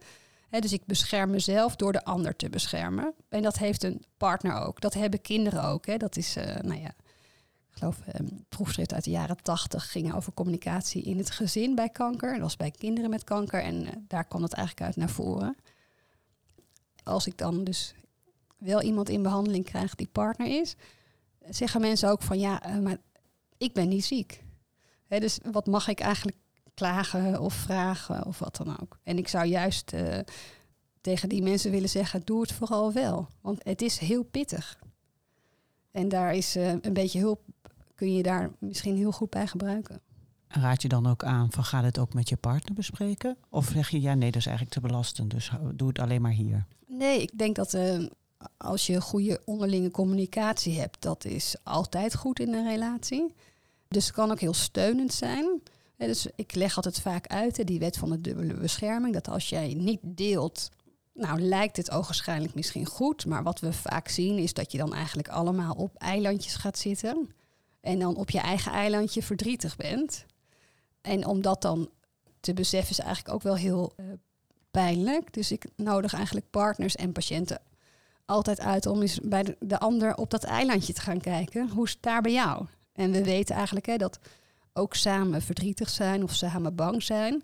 dus 0.58 0.72
ik 0.72 0.86
bescherm 0.86 1.30
mezelf 1.30 1.76
door 1.76 1.92
de 1.92 2.04
ander 2.04 2.36
te 2.36 2.48
beschermen. 2.48 3.14
En 3.28 3.42
dat 3.42 3.58
heeft 3.58 3.82
een 3.82 4.04
partner 4.16 4.54
ook. 4.54 4.80
Dat 4.80 4.94
hebben 4.94 5.20
kinderen 5.20 5.64
ook. 5.64 5.98
Dat 5.98 6.16
is, 6.16 6.36
uh, 6.36 6.44
nou 6.44 6.80
ja, 6.80 6.88
ik 6.88 7.78
geloof, 7.78 8.00
een 8.06 8.44
proefschrift 8.48 8.94
uit 8.94 9.04
de 9.04 9.10
jaren 9.10 9.42
tachtig 9.42 9.90
ging 9.90 10.14
over 10.14 10.32
communicatie 10.32 11.02
in 11.02 11.18
het 11.18 11.30
gezin 11.30 11.74
bij 11.74 11.88
kanker. 11.88 12.32
Dat 12.32 12.40
was 12.40 12.56
bij 12.56 12.70
kinderen 12.70 13.10
met 13.10 13.24
kanker 13.24 13.62
en 13.62 13.82
uh, 13.82 13.88
daar 14.08 14.24
kwam 14.24 14.42
het 14.42 14.52
eigenlijk 14.52 14.86
uit 14.86 14.96
naar 14.96 15.10
voren. 15.10 15.56
Als 17.02 17.26
ik 17.26 17.38
dan 17.38 17.64
dus 17.64 17.94
wel 18.60 18.82
iemand 18.82 19.08
in 19.08 19.22
behandeling 19.22 19.64
krijg 19.64 19.94
die 19.94 20.08
partner 20.12 20.60
is, 20.60 20.76
zeggen 21.48 21.80
mensen 21.80 22.10
ook 22.10 22.22
van 22.22 22.38
ja, 22.38 22.68
uh, 22.68 22.82
maar 22.82 22.96
ik 23.58 23.72
ben 23.72 23.88
niet 23.88 24.04
ziek. 24.04 24.44
dus 25.08 25.38
wat 25.52 25.66
mag 25.66 25.88
ik 25.88 26.00
eigenlijk 26.00 26.36
klagen 26.74 27.40
of 27.40 27.54
vragen 27.54 28.26
of 28.26 28.38
wat 28.38 28.56
dan 28.56 28.80
ook. 28.80 28.98
En 29.02 29.18
ik 29.18 29.28
zou 29.28 29.44
juist 29.44 29.92
uh, 29.92 30.18
tegen 31.00 31.28
die 31.28 31.42
mensen 31.42 31.70
willen 31.70 31.88
zeggen, 31.88 32.22
doe 32.24 32.40
het 32.40 32.52
vooral 32.52 32.92
wel. 32.92 33.28
Want 33.40 33.64
het 33.64 33.82
is 33.82 33.98
heel 33.98 34.22
pittig. 34.22 34.78
En 35.90 36.08
daar 36.08 36.34
is 36.34 36.56
uh, 36.56 36.68
een 36.68 36.92
beetje 36.92 37.18
hulp, 37.18 37.40
kun 37.94 38.14
je 38.14 38.22
daar 38.22 38.50
misschien 38.58 38.96
heel 38.96 39.12
goed 39.12 39.30
bij 39.30 39.46
gebruiken. 39.46 40.00
Raad 40.48 40.82
je 40.82 40.88
dan 40.88 41.06
ook 41.06 41.24
aan 41.24 41.52
van 41.52 41.64
ga 41.64 41.84
het 41.84 41.98
ook 41.98 42.14
met 42.14 42.28
je 42.28 42.36
partner 42.36 42.74
bespreken? 42.74 43.36
Of 43.48 43.66
zeg 43.66 43.88
je 43.88 44.00
ja, 44.00 44.14
nee, 44.14 44.30
dat 44.30 44.40
is 44.40 44.46
eigenlijk 44.46 44.76
te 44.76 44.88
belastend, 44.88 45.30
dus 45.30 45.50
doe 45.74 45.88
het 45.88 45.98
alleen 45.98 46.22
maar 46.22 46.32
hier? 46.32 46.66
Nee, 46.86 47.22
ik 47.22 47.38
denk 47.38 47.56
dat 47.56 47.74
uh, 47.74 48.06
als 48.56 48.86
je 48.86 49.00
goede 49.00 49.40
onderlinge 49.44 49.90
communicatie 49.90 50.78
hebt, 50.80 51.02
dat 51.02 51.24
is 51.24 51.56
altijd 51.62 52.16
goed 52.16 52.40
in 52.40 52.54
een 52.54 52.68
relatie. 52.68 53.34
Dus 53.88 54.04
het 54.04 54.14
kan 54.14 54.30
ook 54.30 54.40
heel 54.40 54.54
steunend 54.54 55.12
zijn 55.12 55.60
dus 56.06 56.26
ik 56.34 56.54
leg 56.54 56.76
altijd 56.76 57.00
vaak 57.00 57.26
uit, 57.26 57.66
die 57.66 57.78
wet 57.78 57.96
van 57.96 58.10
de 58.10 58.20
dubbele 58.20 58.54
bescherming, 58.54 59.14
dat 59.14 59.28
als 59.28 59.48
jij 59.48 59.74
niet 59.74 60.00
deelt, 60.02 60.70
nou 61.14 61.40
lijkt 61.40 61.76
het 61.76 61.90
ogenschijnlijk 61.90 62.54
misschien 62.54 62.86
goed, 62.86 63.26
maar 63.26 63.42
wat 63.42 63.60
we 63.60 63.72
vaak 63.72 64.08
zien 64.08 64.38
is 64.38 64.52
dat 64.52 64.72
je 64.72 64.78
dan 64.78 64.94
eigenlijk 64.94 65.28
allemaal 65.28 65.74
op 65.74 65.96
eilandjes 65.96 66.54
gaat 66.54 66.78
zitten 66.78 67.30
en 67.80 67.98
dan 67.98 68.16
op 68.16 68.30
je 68.30 68.40
eigen 68.40 68.72
eilandje 68.72 69.22
verdrietig 69.22 69.76
bent. 69.76 70.24
En 71.00 71.26
om 71.26 71.42
dat 71.42 71.62
dan 71.62 71.90
te 72.40 72.52
beseffen 72.52 72.90
is 72.90 72.98
eigenlijk 72.98 73.34
ook 73.34 73.42
wel 73.42 73.56
heel 73.56 73.92
uh, 73.96 74.06
pijnlijk. 74.70 75.32
Dus 75.32 75.52
ik 75.52 75.66
nodig 75.76 76.14
eigenlijk 76.14 76.50
partners 76.50 76.96
en 76.96 77.12
patiënten 77.12 77.60
altijd 78.30 78.60
uit 78.60 78.86
om 78.86 79.00
eens 79.00 79.20
bij 79.22 79.42
de, 79.42 79.56
de 79.60 79.78
ander 79.78 80.14
op 80.14 80.30
dat 80.30 80.44
eilandje 80.44 80.92
te 80.92 81.00
gaan 81.00 81.20
kijken. 81.20 81.68
Hoe 81.68 81.84
is 81.84 81.92
het 81.92 82.02
daar 82.02 82.22
bij 82.22 82.32
jou? 82.32 82.66
En 82.92 83.10
we 83.10 83.24
weten 83.24 83.54
eigenlijk 83.54 83.86
hè, 83.86 83.96
dat 83.96 84.18
ook 84.72 84.94
samen 84.94 85.42
verdrietig 85.42 85.88
zijn 85.88 86.22
of 86.22 86.34
samen 86.34 86.74
bang 86.74 87.02
zijn, 87.02 87.42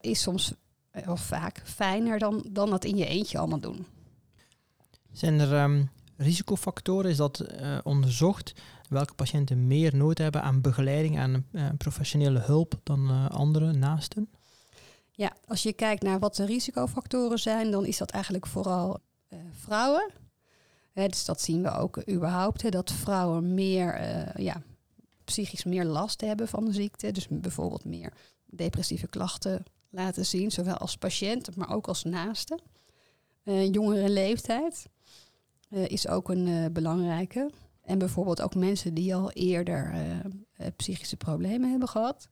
is 0.00 0.22
soms 0.22 0.54
eh, 0.90 1.08
of 1.08 1.20
vaak 1.20 1.62
fijner 1.64 2.18
dan, 2.18 2.44
dan 2.50 2.70
dat 2.70 2.84
in 2.84 2.96
je 2.96 3.06
eentje 3.06 3.38
allemaal 3.38 3.60
doen. 3.60 3.86
Zijn 5.12 5.40
er 5.40 5.62
um, 5.62 5.90
risicofactoren? 6.16 7.10
Is 7.10 7.16
dat 7.16 7.44
uh, 7.60 7.78
onderzocht? 7.82 8.52
Welke 8.88 9.14
patiënten 9.14 9.66
meer 9.66 9.96
nood 9.96 10.18
hebben 10.18 10.42
aan 10.42 10.60
begeleiding, 10.60 11.18
aan 11.18 11.46
uh, 11.52 11.68
professionele 11.78 12.38
hulp 12.38 12.80
dan 12.82 13.10
uh, 13.10 13.28
andere 13.28 13.72
naasten? 13.72 14.30
Ja, 15.10 15.32
als 15.46 15.62
je 15.62 15.72
kijkt 15.72 16.02
naar 16.02 16.18
wat 16.18 16.36
de 16.36 16.44
risicofactoren 16.44 17.38
zijn, 17.38 17.70
dan 17.70 17.86
is 17.86 17.98
dat 17.98 18.10
eigenlijk 18.10 18.46
vooral 18.46 19.00
vrouwen. 19.50 20.10
Hè, 20.92 21.08
dus 21.08 21.24
dat 21.24 21.40
zien 21.40 21.62
we 21.62 21.70
ook 21.70 22.08
überhaupt, 22.10 22.62
hè, 22.62 22.68
dat 22.68 22.92
vrouwen 22.92 23.54
meer 23.54 24.00
ja, 24.40 24.62
psychisch 25.24 25.64
meer 25.64 25.84
last 25.84 26.20
hebben 26.20 26.48
van 26.48 26.64
de 26.64 26.72
ziekte. 26.72 27.10
Dus 27.10 27.26
bijvoorbeeld 27.30 27.84
meer 27.84 28.12
depressieve 28.44 29.06
klachten 29.06 29.64
laten 29.90 30.26
zien, 30.26 30.50
zowel 30.50 30.76
als 30.76 30.96
patiënt, 30.96 31.56
maar 31.56 31.74
ook 31.74 31.86
als 31.86 32.04
naaste. 32.04 32.58
Uh, 33.44 33.72
jongere 33.72 34.08
leeftijd 34.08 34.86
is 35.68 36.08
ook 36.08 36.28
een 36.28 36.72
belangrijke. 36.72 37.50
En 37.82 37.98
bijvoorbeeld 37.98 38.42
ook 38.42 38.54
mensen 38.54 38.94
die 38.94 39.14
al 39.14 39.30
eerder 39.30 39.94
psychische 40.76 41.16
problemen 41.16 41.70
hebben 41.70 41.88
gehad. 41.88 42.28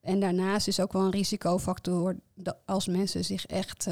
En 0.00 0.20
daarnaast 0.20 0.68
is 0.68 0.80
ook 0.80 0.92
wel 0.92 1.02
een 1.02 1.10
risicofactor 1.10 2.16
dat 2.34 2.56
als 2.64 2.86
mensen 2.86 3.24
zich 3.24 3.46
echt 3.46 3.86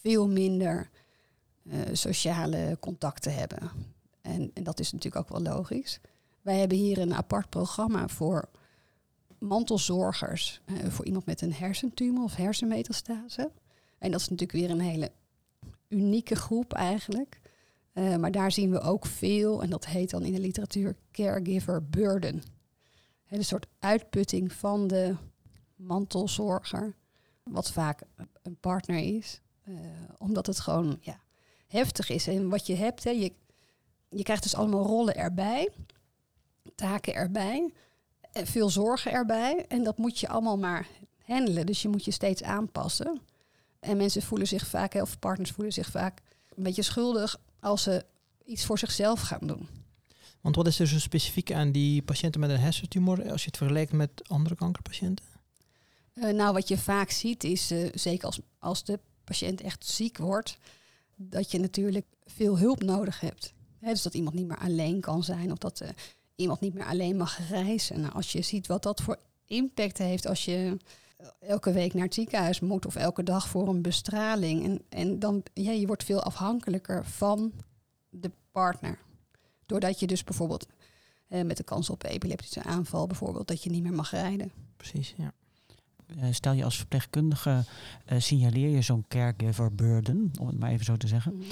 veel 0.00 0.28
minder 0.28 0.90
eh, 1.70 1.78
sociale 1.92 2.76
contacten 2.80 3.34
hebben. 3.34 3.70
En, 4.20 4.50
en 4.54 4.62
dat 4.64 4.80
is 4.80 4.92
natuurlijk 4.92 5.22
ook 5.22 5.38
wel 5.38 5.54
logisch. 5.54 6.00
Wij 6.42 6.58
hebben 6.58 6.78
hier 6.78 6.98
een 6.98 7.14
apart 7.14 7.48
programma 7.48 8.08
voor 8.08 8.48
mantelzorgers. 9.38 10.60
eh, 10.64 10.86
voor 10.88 11.04
iemand 11.04 11.26
met 11.26 11.40
een 11.40 11.52
hersentumor 11.52 12.24
of 12.24 12.34
hersenmetastase. 12.34 13.50
En 13.98 14.10
dat 14.10 14.20
is 14.20 14.28
natuurlijk 14.28 14.58
weer 14.58 14.70
een 14.70 14.90
hele 14.90 15.10
unieke 15.88 16.34
groep 16.34 16.72
eigenlijk. 16.72 17.40
Eh, 17.92 18.16
maar 18.16 18.30
daar 18.30 18.52
zien 18.52 18.70
we 18.70 18.80
ook 18.80 19.06
veel, 19.06 19.62
en 19.62 19.70
dat 19.70 19.86
heet 19.86 20.10
dan 20.10 20.22
in 20.22 20.32
de 20.32 20.40
literatuur 20.40 20.96
caregiver 21.12 21.88
burden. 21.88 22.42
Een 23.28 23.44
soort 23.44 23.66
uitputting 23.78 24.52
van 24.52 24.86
de 24.86 25.14
mantelzorger, 25.76 26.94
wat 27.42 27.72
vaak 27.72 28.02
een 28.42 28.56
partner 28.60 28.98
is, 28.98 29.40
eh, 29.40 29.45
omdat 30.18 30.46
het 30.46 30.60
gewoon 30.60 30.98
ja, 31.00 31.20
heftig 31.66 32.10
is. 32.10 32.26
En 32.26 32.48
wat 32.48 32.66
je 32.66 32.74
hebt, 32.74 33.04
hè, 33.04 33.10
je, 33.10 33.32
je 34.08 34.22
krijgt 34.22 34.42
dus 34.42 34.54
allemaal 34.54 34.86
rollen 34.86 35.16
erbij, 35.16 35.68
taken 36.74 37.14
erbij, 37.14 37.72
en 38.32 38.46
veel 38.46 38.70
zorgen 38.70 39.12
erbij. 39.12 39.64
En 39.68 39.82
dat 39.82 39.98
moet 39.98 40.18
je 40.18 40.28
allemaal 40.28 40.58
maar 40.58 40.86
handelen. 41.24 41.66
Dus 41.66 41.82
je 41.82 41.88
moet 41.88 42.04
je 42.04 42.10
steeds 42.10 42.42
aanpassen. 42.42 43.20
En 43.80 43.96
mensen 43.96 44.22
voelen 44.22 44.48
zich 44.48 44.66
vaak, 44.66 44.94
of 44.94 45.18
partners 45.18 45.50
voelen 45.50 45.72
zich 45.72 45.90
vaak 45.90 46.22
een 46.56 46.62
beetje 46.62 46.82
schuldig 46.82 47.36
als 47.60 47.82
ze 47.82 48.04
iets 48.44 48.64
voor 48.64 48.78
zichzelf 48.78 49.20
gaan 49.20 49.46
doen. 49.46 49.68
Want 50.40 50.56
wat 50.56 50.66
is 50.66 50.78
er 50.78 50.86
zo 50.86 50.98
specifiek 50.98 51.52
aan 51.52 51.72
die 51.72 52.02
patiënten 52.02 52.40
met 52.40 52.50
een 52.50 52.58
hersentumor 52.58 53.30
als 53.30 53.40
je 53.40 53.46
het 53.46 53.56
vergelijkt 53.56 53.92
met 53.92 54.10
andere 54.28 54.54
kankerpatiënten? 54.54 55.24
Uh, 56.14 56.32
nou, 56.32 56.52
wat 56.52 56.68
je 56.68 56.78
vaak 56.78 57.10
ziet 57.10 57.44
is, 57.44 57.72
uh, 57.72 57.88
zeker 57.94 58.26
als, 58.26 58.40
als 58.58 58.84
de 58.84 59.00
patiënt 59.26 59.60
echt 59.60 59.86
ziek 59.86 60.18
wordt, 60.18 60.58
dat 61.16 61.50
je 61.50 61.58
natuurlijk 61.58 62.06
veel 62.24 62.58
hulp 62.58 62.82
nodig 62.82 63.20
hebt. 63.20 63.52
Hè, 63.78 63.90
dus 63.90 64.02
dat 64.02 64.14
iemand 64.14 64.34
niet 64.34 64.46
meer 64.46 64.58
alleen 64.58 65.00
kan 65.00 65.24
zijn 65.24 65.52
of 65.52 65.58
dat 65.58 65.80
uh, 65.80 65.88
iemand 66.36 66.60
niet 66.60 66.74
meer 66.74 66.86
alleen 66.86 67.16
mag 67.16 67.48
reizen. 67.48 68.00
Nou, 68.00 68.12
als 68.12 68.32
je 68.32 68.42
ziet 68.42 68.66
wat 68.66 68.82
dat 68.82 69.02
voor 69.02 69.18
impact 69.46 69.98
heeft 69.98 70.26
als 70.26 70.44
je 70.44 70.76
elke 71.40 71.72
week 71.72 71.94
naar 71.94 72.04
het 72.04 72.14
ziekenhuis 72.14 72.60
moet 72.60 72.86
of 72.86 72.96
elke 72.96 73.22
dag 73.22 73.48
voor 73.48 73.68
een 73.68 73.82
bestraling. 73.82 74.64
En, 74.64 74.82
en 74.88 75.18
dan, 75.18 75.42
ja, 75.54 75.70
je 75.70 75.86
wordt 75.86 76.04
veel 76.04 76.22
afhankelijker 76.22 77.06
van 77.06 77.52
de 78.08 78.30
partner. 78.50 78.98
Doordat 79.66 80.00
je 80.00 80.06
dus 80.06 80.24
bijvoorbeeld 80.24 80.66
eh, 81.28 81.42
met 81.42 81.56
de 81.56 81.62
kans 81.62 81.90
op 81.90 82.04
epileptische 82.04 82.62
aanval 82.62 83.06
bijvoorbeeld, 83.06 83.48
dat 83.48 83.62
je 83.62 83.70
niet 83.70 83.82
meer 83.82 83.92
mag 83.92 84.10
rijden. 84.10 84.52
Precies, 84.76 85.14
ja. 85.16 85.32
Uh, 86.16 86.24
stel 86.30 86.52
je 86.52 86.64
als 86.64 86.76
verpleegkundige, 86.76 87.64
uh, 88.12 88.20
signaleer 88.20 88.68
je 88.68 88.82
zo'n 88.82 89.04
caregiver 89.08 89.74
burden, 89.74 90.30
om 90.40 90.46
het 90.46 90.58
maar 90.58 90.70
even 90.70 90.84
zo 90.84 90.96
te 90.96 91.06
zeggen. 91.06 91.34
Mm. 91.34 91.42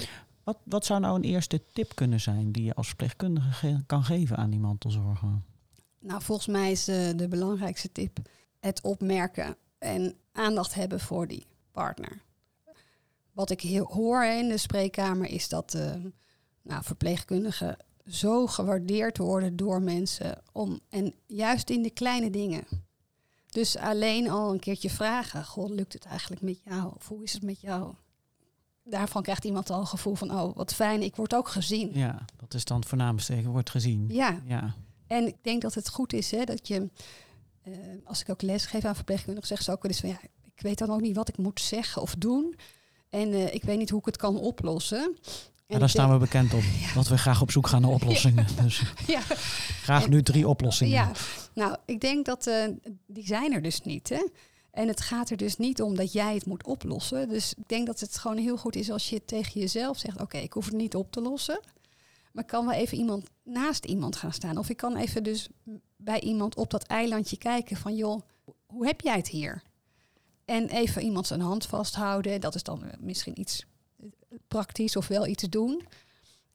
Wat, 0.43 0.57
wat 0.63 0.85
zou 0.85 0.99
nou 0.99 1.15
een 1.15 1.23
eerste 1.23 1.61
tip 1.73 1.95
kunnen 1.95 2.21
zijn 2.21 2.51
die 2.51 2.63
je 2.63 2.73
als 2.73 2.87
verpleegkundige 2.87 3.51
ge 3.51 3.83
kan 3.85 4.03
geven 4.03 4.37
aan 4.37 4.49
die 4.49 4.59
mantelzorger? 4.59 5.41
Nou, 5.99 6.21
volgens 6.21 6.47
mij 6.47 6.71
is 6.71 6.89
uh, 6.89 7.09
de 7.15 7.27
belangrijkste 7.27 7.91
tip 7.91 8.17
het 8.59 8.81
opmerken 8.81 9.55
en 9.77 10.15
aandacht 10.31 10.73
hebben 10.73 10.99
voor 10.99 11.27
die 11.27 11.45
partner. 11.71 12.21
Wat 13.31 13.49
ik 13.49 13.61
heel, 13.61 13.85
hoor 13.85 14.25
in 14.25 14.47
de 14.47 14.57
spreekkamer 14.57 15.29
is 15.29 15.49
dat 15.49 15.73
uh, 15.73 15.91
nou, 16.61 16.83
verpleegkundigen 16.83 17.77
zo 18.07 18.47
gewaardeerd 18.47 19.17
worden 19.17 19.55
door 19.55 19.81
mensen. 19.81 20.41
Om, 20.51 20.79
en 20.89 21.13
juist 21.25 21.69
in 21.69 21.81
de 21.81 21.89
kleine 21.89 22.29
dingen. 22.29 22.63
Dus 23.55 23.77
alleen 23.77 24.29
al 24.29 24.51
een 24.51 24.59
keertje 24.59 24.89
vragen: 24.89 25.45
Goh, 25.45 25.69
lukt 25.69 25.93
het 25.93 26.05
eigenlijk 26.05 26.41
met 26.41 26.59
jou? 26.63 26.93
Of 26.95 27.07
hoe 27.07 27.23
is 27.23 27.33
het 27.33 27.41
met 27.41 27.61
jou? 27.61 27.93
Daarvan 28.83 29.21
krijgt 29.21 29.45
iemand 29.45 29.69
al 29.69 29.79
een 29.79 29.87
gevoel 29.87 30.15
van: 30.15 30.31
Oh, 30.31 30.55
wat 30.55 30.73
fijn, 30.73 31.01
ik 31.01 31.15
word 31.15 31.35
ook 31.35 31.47
gezien. 31.47 31.91
Ja, 31.93 32.25
dat 32.37 32.53
is 32.53 32.65
dan 32.65 32.83
voornaamste: 32.83 33.35
je 33.35 33.47
wordt 33.47 33.69
gezien. 33.69 34.05
Ja. 34.09 34.41
ja. 34.45 34.75
En 35.07 35.27
ik 35.27 35.35
denk 35.41 35.61
dat 35.61 35.73
het 35.73 35.89
goed 35.89 36.13
is 36.13 36.31
hè, 36.31 36.43
dat 36.43 36.67
je 36.67 36.89
uh, 37.63 37.75
als 38.03 38.21
ik 38.21 38.29
ook 38.29 38.41
les 38.41 38.65
geef 38.65 38.85
aan 38.85 38.95
verpleegkundigen, 38.95 39.47
zeg 39.47 39.61
ze 39.61 39.71
ook 39.71 39.81
wel 39.81 39.91
eens 39.91 39.99
van 39.99 40.09
ja, 40.09 40.19
ik 40.43 40.61
weet 40.61 40.77
dan 40.77 40.89
ook 40.89 41.01
niet 41.01 41.15
wat 41.15 41.29
ik 41.29 41.37
moet 41.37 41.61
zeggen 41.61 42.01
of 42.01 42.15
doen. 42.15 42.55
En 43.09 43.29
uh, 43.29 43.53
ik 43.53 43.63
weet 43.63 43.77
niet 43.77 43.89
hoe 43.89 43.99
ik 43.99 44.05
het 44.05 44.17
kan 44.17 44.37
oplossen. 44.37 45.17
Ja, 45.67 45.79
daar 45.79 45.89
staan 45.89 46.11
we 46.11 46.17
bekend 46.17 46.53
op. 46.53 46.61
Ja. 46.81 46.93
Dat 46.93 47.07
we 47.07 47.17
graag 47.17 47.41
op 47.41 47.51
zoek 47.51 47.67
gaan 47.67 47.81
naar 47.81 47.91
oplossingen. 47.99 48.45
Ja. 48.55 48.61
Dus 48.63 48.83
ja. 49.07 49.19
graag 49.81 50.03
en, 50.03 50.09
nu 50.09 50.23
drie 50.23 50.47
oplossingen. 50.47 50.93
Ja, 50.93 51.11
nou, 51.53 51.77
ik 51.85 52.01
denk 52.01 52.25
dat 52.25 52.47
uh, 52.47 52.65
die 53.07 53.25
zijn 53.25 53.53
er 53.53 53.61
dus 53.61 53.81
niet. 53.81 54.09
Hè? 54.09 54.27
En 54.71 54.87
het 54.87 55.01
gaat 55.01 55.29
er 55.29 55.37
dus 55.37 55.57
niet 55.57 55.81
om 55.81 55.95
dat 55.95 56.13
jij 56.13 56.33
het 56.33 56.45
moet 56.45 56.65
oplossen. 56.65 57.29
Dus 57.29 57.53
ik 57.53 57.67
denk 57.67 57.87
dat 57.87 57.99
het 57.99 58.17
gewoon 58.17 58.37
heel 58.37 58.57
goed 58.57 58.75
is 58.75 58.91
als 58.91 59.09
je 59.09 59.25
tegen 59.25 59.59
jezelf 59.59 59.97
zegt: 59.97 60.13
Oké, 60.13 60.23
okay, 60.23 60.41
ik 60.41 60.53
hoef 60.53 60.65
het 60.65 60.73
niet 60.73 60.95
op 60.95 61.11
te 61.11 61.21
lossen. 61.21 61.59
Maar 62.31 62.43
ik 62.43 62.49
kan 62.49 62.65
wel 62.65 62.75
even 62.75 62.97
iemand 62.97 63.29
naast 63.43 63.85
iemand 63.85 64.15
gaan 64.15 64.33
staan. 64.33 64.57
Of 64.57 64.69
ik 64.69 64.77
kan 64.77 64.95
even 64.95 65.23
dus 65.23 65.49
bij 65.97 66.19
iemand 66.19 66.55
op 66.55 66.69
dat 66.69 66.83
eilandje 66.83 67.37
kijken 67.37 67.77
van 67.77 67.95
joh, 67.95 68.21
hoe 68.65 68.85
heb 68.85 69.01
jij 69.01 69.15
het 69.15 69.27
hier? 69.27 69.63
En 70.45 70.69
even 70.69 71.01
iemand 71.01 71.27
zijn 71.27 71.41
hand 71.41 71.65
vasthouden. 71.65 72.41
Dat 72.41 72.55
is 72.55 72.63
dan 72.63 72.83
misschien 72.99 73.39
iets 73.39 73.65
praktisch 74.47 74.95
of 74.95 75.07
wel 75.07 75.27
iets 75.27 75.43
doen. 75.43 75.83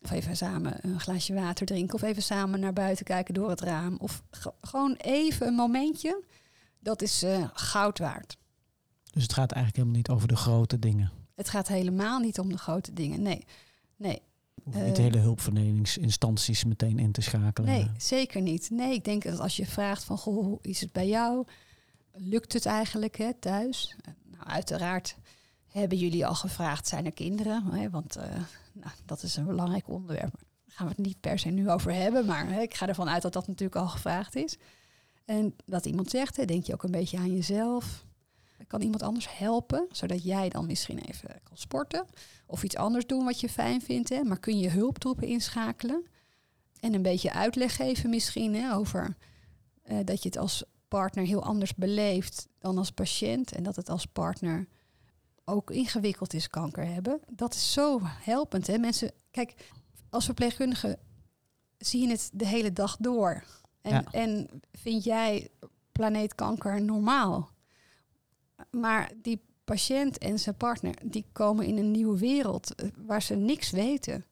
Of 0.02 0.10
even 0.10 0.36
samen 0.36 0.76
een 0.80 1.00
glaasje 1.00 1.34
water 1.34 1.66
drinken. 1.66 1.94
Of 1.94 2.02
even 2.02 2.22
samen 2.22 2.60
naar 2.60 2.72
buiten 2.72 3.04
kijken 3.04 3.34
door 3.34 3.50
het 3.50 3.60
raam. 3.60 3.96
Of 3.98 4.22
gewoon 4.60 4.94
even 4.94 5.46
een 5.46 5.54
momentje. 5.54 6.22
Dat 6.78 7.02
is 7.02 7.22
uh, 7.22 7.48
goud 7.52 7.98
waard. 7.98 8.38
Dus 9.12 9.22
het 9.22 9.32
gaat 9.32 9.52
eigenlijk 9.52 9.76
helemaal 9.76 9.96
niet 9.96 10.08
over 10.08 10.28
de 10.28 10.36
grote 10.36 10.78
dingen. 10.78 11.10
Het 11.34 11.48
gaat 11.48 11.68
helemaal 11.68 12.18
niet 12.18 12.38
om 12.38 12.48
de 12.48 12.58
grote 12.58 12.92
dingen. 12.92 13.22
Nee. 13.22 13.44
Nee, 13.96 14.22
Hoef 14.62 14.74
niet 14.74 14.96
de 14.96 15.02
hele 15.02 15.18
hulpverleningsinstanties 15.18 16.64
meteen 16.64 16.98
in 16.98 17.12
te 17.12 17.20
schakelen. 17.20 17.70
Nee, 17.70 17.90
zeker 17.98 18.40
niet. 18.40 18.70
Nee, 18.70 18.94
ik 18.94 19.04
denk 19.04 19.22
dat 19.22 19.38
als 19.38 19.56
je 19.56 19.66
vraagt 19.66 20.04
van, 20.04 20.18
goh, 20.18 20.44
hoe 20.44 20.58
is 20.62 20.80
het 20.80 20.92
bij 20.92 21.08
jou? 21.08 21.46
Lukt 22.12 22.52
het 22.52 22.66
eigenlijk 22.66 23.16
hè, 23.18 23.34
thuis? 23.34 23.96
Nou, 24.30 24.46
uiteraard 24.46 25.16
hebben 25.70 25.98
jullie 25.98 26.26
al 26.26 26.34
gevraagd, 26.34 26.88
zijn 26.88 27.04
er 27.04 27.12
kinderen? 27.12 27.90
Want 27.90 28.16
uh, 28.16 28.24
nou, 28.72 28.92
dat 29.04 29.22
is 29.22 29.36
een 29.36 29.46
belangrijk 29.46 29.88
onderwerp. 29.88 30.32
Daar 30.32 30.76
gaan 30.76 30.86
we 30.86 30.92
het 30.96 31.06
niet 31.06 31.20
per 31.20 31.38
se 31.38 31.48
nu 31.48 31.70
over 31.70 31.94
hebben, 31.94 32.26
maar 32.26 32.48
hè, 32.48 32.60
ik 32.60 32.74
ga 32.74 32.88
ervan 32.88 33.08
uit 33.08 33.22
dat 33.22 33.32
dat 33.32 33.46
natuurlijk 33.46 33.80
al 33.80 33.88
gevraagd 33.88 34.36
is. 34.36 34.56
En 35.24 35.54
dat 35.64 35.86
iemand 35.86 36.10
zegt, 36.10 36.36
hè, 36.36 36.44
denk 36.44 36.64
je 36.64 36.72
ook 36.72 36.82
een 36.82 36.90
beetje 36.90 37.18
aan 37.18 37.32
jezelf? 37.32 38.04
Kan 38.66 38.82
iemand 38.82 39.02
anders 39.02 39.38
helpen, 39.38 39.86
zodat 39.90 40.22
jij 40.22 40.48
dan 40.48 40.66
misschien 40.66 40.98
even 40.98 41.40
kan 41.42 41.56
sporten 41.56 42.06
of 42.46 42.62
iets 42.62 42.76
anders 42.76 43.06
doen 43.06 43.24
wat 43.24 43.40
je 43.40 43.48
fijn 43.48 43.82
vindt. 43.82 44.08
Hè? 44.08 44.22
Maar 44.22 44.38
kun 44.38 44.58
je 44.58 44.70
hulptroepen 44.70 45.26
inschakelen 45.26 46.06
en 46.80 46.94
een 46.94 47.02
beetje 47.02 47.32
uitleg 47.32 47.76
geven 47.76 48.10
misschien 48.10 48.54
hè, 48.54 48.74
over 48.74 49.16
uh, 49.84 49.98
dat 50.04 50.22
je 50.22 50.28
het 50.28 50.38
als 50.38 50.64
partner 50.88 51.24
heel 51.24 51.42
anders 51.42 51.74
beleeft 51.74 52.48
dan 52.58 52.78
als 52.78 52.90
patiënt 52.90 53.52
en 53.52 53.62
dat 53.62 53.76
het 53.76 53.88
als 53.88 54.06
partner 54.06 54.66
ook 55.50 55.70
ingewikkeld 55.70 56.34
is 56.34 56.50
kanker 56.50 56.86
hebben. 56.86 57.20
Dat 57.28 57.54
is 57.54 57.72
zo 57.72 58.00
helpend. 58.02 58.66
Hè? 58.66 58.78
Mensen, 58.78 59.12
kijk, 59.30 59.54
als 60.10 60.24
verpleegkundige 60.24 60.98
zie 61.78 62.02
je 62.02 62.08
het 62.08 62.30
de 62.32 62.46
hele 62.46 62.72
dag 62.72 62.96
door. 62.96 63.44
En, 63.80 63.92
ja. 63.92 64.04
en 64.10 64.48
vind 64.72 65.04
jij 65.04 65.48
planeet 65.92 66.34
kanker 66.34 66.82
normaal? 66.82 67.50
Maar 68.70 69.12
die 69.22 69.40
patiënt 69.64 70.18
en 70.18 70.38
zijn 70.38 70.56
partner, 70.56 70.94
die 71.04 71.26
komen 71.32 71.66
in 71.66 71.78
een 71.78 71.90
nieuwe 71.90 72.18
wereld 72.18 72.74
waar 72.96 73.22
ze 73.22 73.34
niks 73.34 73.70
weten. 73.70 74.24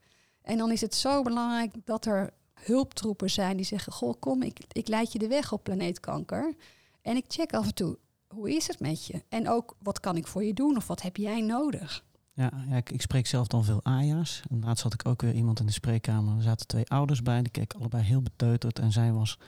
En 0.42 0.58
dan 0.58 0.70
is 0.70 0.80
het 0.80 0.94
zo 0.94 1.22
belangrijk 1.22 1.74
dat 1.84 2.04
er 2.04 2.30
hulptroepen 2.54 3.30
zijn 3.30 3.56
die 3.56 3.66
zeggen: 3.66 3.92
Goh, 3.92 4.14
kom, 4.18 4.42
ik, 4.42 4.58
ik 4.72 4.88
leid 4.88 5.12
je 5.12 5.18
de 5.18 5.28
weg 5.28 5.52
op 5.52 5.64
planeetkanker. 5.64 6.54
En 7.02 7.16
ik 7.16 7.24
check 7.28 7.52
af 7.52 7.66
en 7.66 7.74
toe, 7.74 7.98
hoe 8.28 8.56
is 8.56 8.66
het 8.66 8.80
met 8.80 9.06
je? 9.06 9.22
En 9.28 9.48
ook, 9.48 9.76
wat 9.82 10.00
kan 10.00 10.16
ik 10.16 10.26
voor 10.26 10.44
je 10.44 10.54
doen 10.54 10.76
of 10.76 10.86
wat 10.86 11.02
heb 11.02 11.16
jij 11.16 11.40
nodig? 11.40 12.04
Ja, 12.32 12.50
ja 12.68 12.76
ik, 12.76 12.90
ik, 12.90 13.00
spreek 13.00 13.26
zelf 13.26 13.46
dan 13.46 13.64
veel 13.64 13.80
Aja's. 13.84 14.42
En 14.50 14.60
laatst 14.60 14.82
had 14.82 14.94
ik 14.94 15.08
ook 15.08 15.22
weer 15.22 15.34
iemand 15.34 15.60
in 15.60 15.66
de 15.66 15.72
spreekkamer. 15.72 16.36
Er 16.36 16.42
zaten 16.42 16.66
twee 16.66 16.88
ouders 16.88 17.22
bij, 17.22 17.42
die 17.42 17.50
keken 17.50 17.78
allebei 17.78 18.02
heel 18.02 18.22
beteuterd. 18.22 18.78
En 18.78 18.92
zij 18.92 19.12
was 19.12 19.38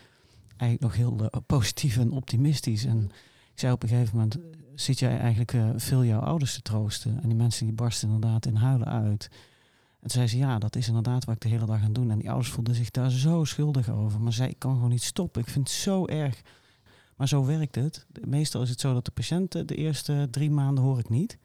eigenlijk 0.57 0.81
nog 0.81 0.95
heel 0.95 1.23
uh, 1.23 1.41
positief 1.47 1.97
en 1.97 2.11
optimistisch. 2.11 2.85
En 2.85 3.05
ik 3.53 3.59
zei 3.59 3.73
op 3.73 3.83
een 3.83 3.89
gegeven 3.89 4.17
moment, 4.17 4.39
zit 4.75 4.99
jij 4.99 5.19
eigenlijk 5.19 5.53
uh, 5.53 5.71
veel 5.77 6.05
jouw 6.05 6.21
ouders 6.21 6.55
te 6.55 6.63
troosten? 6.63 7.23
En 7.23 7.29
die 7.29 7.37
mensen 7.37 7.67
die 7.67 7.75
barsten 7.75 8.09
inderdaad 8.09 8.47
in 8.47 8.55
huilen 8.55 8.89
uit. 8.89 9.29
En 10.01 10.09
toen 10.09 10.11
zei 10.11 10.27
ze, 10.27 10.39
ja, 10.39 10.59
dat 10.59 10.77
is 10.77 10.89
inderdaad 10.89 11.25
wat 11.25 11.35
ik 11.35 11.41
de 11.41 11.49
hele 11.49 11.67
dag 11.67 11.83
aan 11.83 11.93
doen. 11.93 12.11
En 12.11 12.19
die 12.19 12.31
ouders 12.31 12.51
voelden 12.51 12.75
zich 12.75 12.91
daar 12.91 13.11
zo 13.11 13.45
schuldig 13.45 13.89
over. 13.89 14.21
Maar 14.21 14.33
zij, 14.33 14.49
ik 14.49 14.59
kan 14.59 14.75
gewoon 14.75 14.91
niet 14.91 15.03
stoppen. 15.03 15.43
Ik 15.43 15.49
vind 15.49 15.69
het 15.69 15.77
zo 15.77 16.07
erg. 16.07 16.43
Maar 17.21 17.29
zo 17.29 17.45
werkt 17.45 17.75
het. 17.75 18.07
Meestal 18.25 18.63
is 18.63 18.71
het 18.71 18.81
zo 18.81 18.93
dat 18.93 19.05
de 19.05 19.11
patiënten 19.11 19.67
de 19.67 19.75
eerste 19.75 20.29
drie 20.31 20.51
maanden 20.51 20.85
hoor 20.85 20.99
ik 20.99 21.09
niet. 21.09 21.39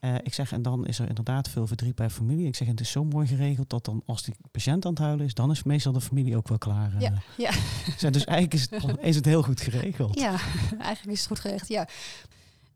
Uh, 0.00 0.14
ik 0.14 0.34
zeg, 0.34 0.52
en 0.52 0.62
dan 0.62 0.86
is 0.86 0.98
er 0.98 1.08
inderdaad 1.08 1.48
veel 1.48 1.66
verdriet 1.66 1.94
bij 1.94 2.10
familie. 2.10 2.46
Ik 2.46 2.56
zeg, 2.56 2.68
het 2.68 2.80
is 2.80 2.90
zo 2.90 3.04
mooi 3.04 3.26
geregeld 3.26 3.70
dat 3.70 3.84
dan 3.84 4.02
als 4.06 4.22
die 4.22 4.34
patiënt 4.50 4.84
aan 4.84 4.90
het 4.90 5.00
huilen 5.00 5.26
is, 5.26 5.34
dan 5.34 5.50
is 5.50 5.62
meestal 5.62 5.92
de 5.92 6.00
familie 6.00 6.36
ook 6.36 6.48
wel 6.48 6.58
klaar. 6.58 6.92
Ja, 6.98 7.10
uh, 7.10 7.18
ja. 7.36 7.50
Zeg, 7.96 8.10
dus 8.10 8.24
eigenlijk 8.24 8.54
is 8.54 8.70
het, 8.70 8.98
is 9.10 9.16
het 9.16 9.24
heel 9.24 9.42
goed 9.42 9.60
geregeld. 9.60 10.18
Ja, 10.18 10.40
eigenlijk 10.78 11.16
is 11.16 11.18
het 11.18 11.28
goed 11.28 11.40
geregeld. 11.40 11.68
Ja. 11.68 11.88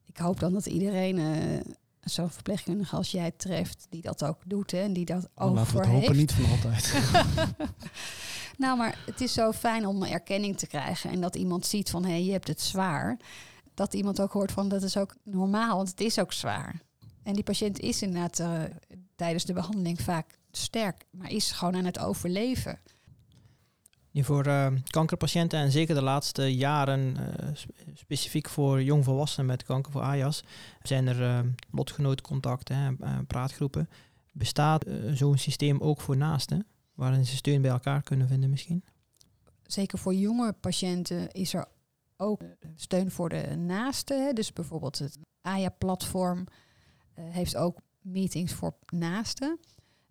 Ik 0.07 0.17
hoop 0.17 0.41
dan 0.41 0.53
dat 0.53 0.67
iedereen 0.67 1.19
uh, 1.19 1.61
zo'n 2.01 2.31
verpleegkundige 2.31 2.97
als 2.97 3.11
jij 3.11 3.31
treft, 3.31 3.87
die 3.91 4.03
dat 4.03 4.25
ook 4.25 4.39
doet 4.45 4.71
hè, 4.71 4.79
en 4.79 4.93
die 4.93 5.05
dat 5.05 5.29
ook 5.35 5.55
laten 5.55 5.73
we 5.73 5.79
het 5.79 5.89
hopen 5.89 6.07
heeft. 6.07 6.19
niet 6.19 6.33
van 6.33 6.51
altijd. 6.51 6.95
nou, 8.63 8.77
maar 8.79 8.99
het 9.07 9.21
is 9.21 9.33
zo 9.33 9.53
fijn 9.53 9.87
om 9.87 10.03
erkenning 10.03 10.59
te 10.59 10.67
krijgen 10.67 11.11
en 11.11 11.21
dat 11.21 11.37
iemand 11.37 11.67
ziet 11.67 11.91
van 11.91 12.05
hé, 12.05 12.11
hey, 12.11 12.25
je 12.25 12.33
hebt 12.33 12.49
het 12.49 12.61
zwaar. 12.61 13.17
Dat 13.75 13.95
iemand 13.95 14.21
ook 14.21 14.33
hoort 14.33 14.53
van 14.53 14.69
dat 14.69 14.83
is 14.83 14.97
ook 14.97 15.15
normaal, 15.23 15.77
want 15.77 15.89
het 15.89 16.01
is 16.01 16.19
ook 16.19 16.33
zwaar. 16.33 16.81
En 17.23 17.35
die 17.35 17.43
patiënt 17.43 17.79
is 17.81 18.03
inderdaad 18.03 18.39
eh, 18.39 18.63
tijdens 19.17 19.45
de 19.45 19.53
behandeling 19.53 20.01
vaak 20.01 20.39
sterk, 20.51 21.05
maar 21.11 21.31
is 21.31 21.51
gewoon 21.51 21.77
aan 21.77 21.85
het 21.85 21.99
overleven. 21.99 22.79
Voor 24.15 24.47
eh, 24.47 24.67
kankerpatiënten 24.91 25.59
en 25.59 25.71
zeker 25.71 25.95
de 25.95 26.03
laatste 26.03 26.57
jaren, 26.57 27.17
eh, 27.17 27.49
sp- 27.55 27.71
specifiek 27.95 28.49
voor 28.49 28.83
jongvolwassenen 28.83 29.47
met 29.47 29.63
kanker 29.63 29.93
voor 29.93 30.03
AJAS, 30.03 30.45
zijn 30.83 31.07
er 31.07 31.21
uh, 31.21 31.39
lotgenootcontacten, 31.71 32.97
eh, 33.01 33.19
praatgroepen. 33.27 33.89
Bestaat 34.33 34.85
zo'n 35.15 35.39
systeem 35.39 35.81
ook 35.81 36.01
voor 36.01 36.17
naasten, 36.17 36.67
waarin 36.95 37.27
ze 37.27 37.37
steun 37.37 37.63
bij 37.63 37.71
elkaar 37.71 38.03
kunnen 38.03 38.29
vinden 38.29 38.51
misschien? 38.51 38.85
Zeker 39.63 39.99
voor 39.99 40.15
jonge 40.15 40.53
patiënten 40.53 41.31
is 41.31 41.55
er 41.55 41.67
ook 42.17 42.41
steun 42.77 43.11
voor 43.11 43.29
de 43.29 43.57
naasten. 43.57 44.35
Dus 44.35 44.53
bijvoorbeeld 44.53 44.99
het 44.99 45.19
AYA-platform 45.41 46.47
eh, 47.15 47.25
heeft 47.29 47.57
ook 47.57 47.79
meetings 48.01 48.53
voor 48.53 48.75
naasten. 48.87 49.59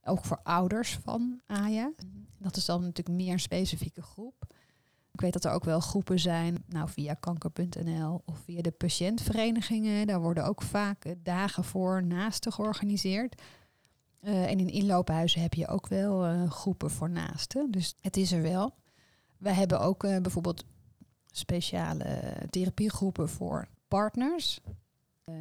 Ook 0.03 0.25
voor 0.25 0.39
ouders 0.43 0.99
van 1.03 1.41
AYA. 1.45 1.91
Dat 2.37 2.55
is 2.55 2.65
dan 2.65 2.81
natuurlijk 2.81 3.17
meer 3.17 3.33
een 3.33 3.39
specifieke 3.39 4.01
groep. 4.01 4.45
Ik 5.11 5.21
weet 5.21 5.33
dat 5.33 5.45
er 5.45 5.51
ook 5.51 5.63
wel 5.63 5.79
groepen 5.79 6.19
zijn, 6.19 6.63
nou 6.67 6.89
via 6.89 7.13
kanker.nl 7.13 8.21
of 8.25 8.39
via 8.39 8.61
de 8.61 8.71
patiëntverenigingen. 8.71 10.07
Daar 10.07 10.21
worden 10.21 10.45
ook 10.45 10.61
vaak 10.61 11.15
dagen 11.23 11.63
voor 11.63 12.03
naasten 12.03 12.53
georganiseerd. 12.53 13.41
Eh, 14.21 14.49
en 14.49 14.59
in 14.59 14.69
inloophuizen 14.69 15.41
heb 15.41 15.53
je 15.53 15.67
ook 15.67 15.87
wel 15.87 16.25
eh, 16.25 16.51
groepen 16.51 16.91
voor 16.91 17.09
naasten. 17.09 17.71
Dus 17.71 17.95
het 18.01 18.17
is 18.17 18.31
er 18.31 18.41
wel. 18.41 18.73
Wij 19.37 19.53
hebben 19.53 19.79
ook 19.79 20.03
eh, 20.03 20.17
bijvoorbeeld 20.17 20.65
speciale 21.31 22.33
therapiegroepen 22.49 23.29
voor 23.29 23.67
partners. 23.87 24.59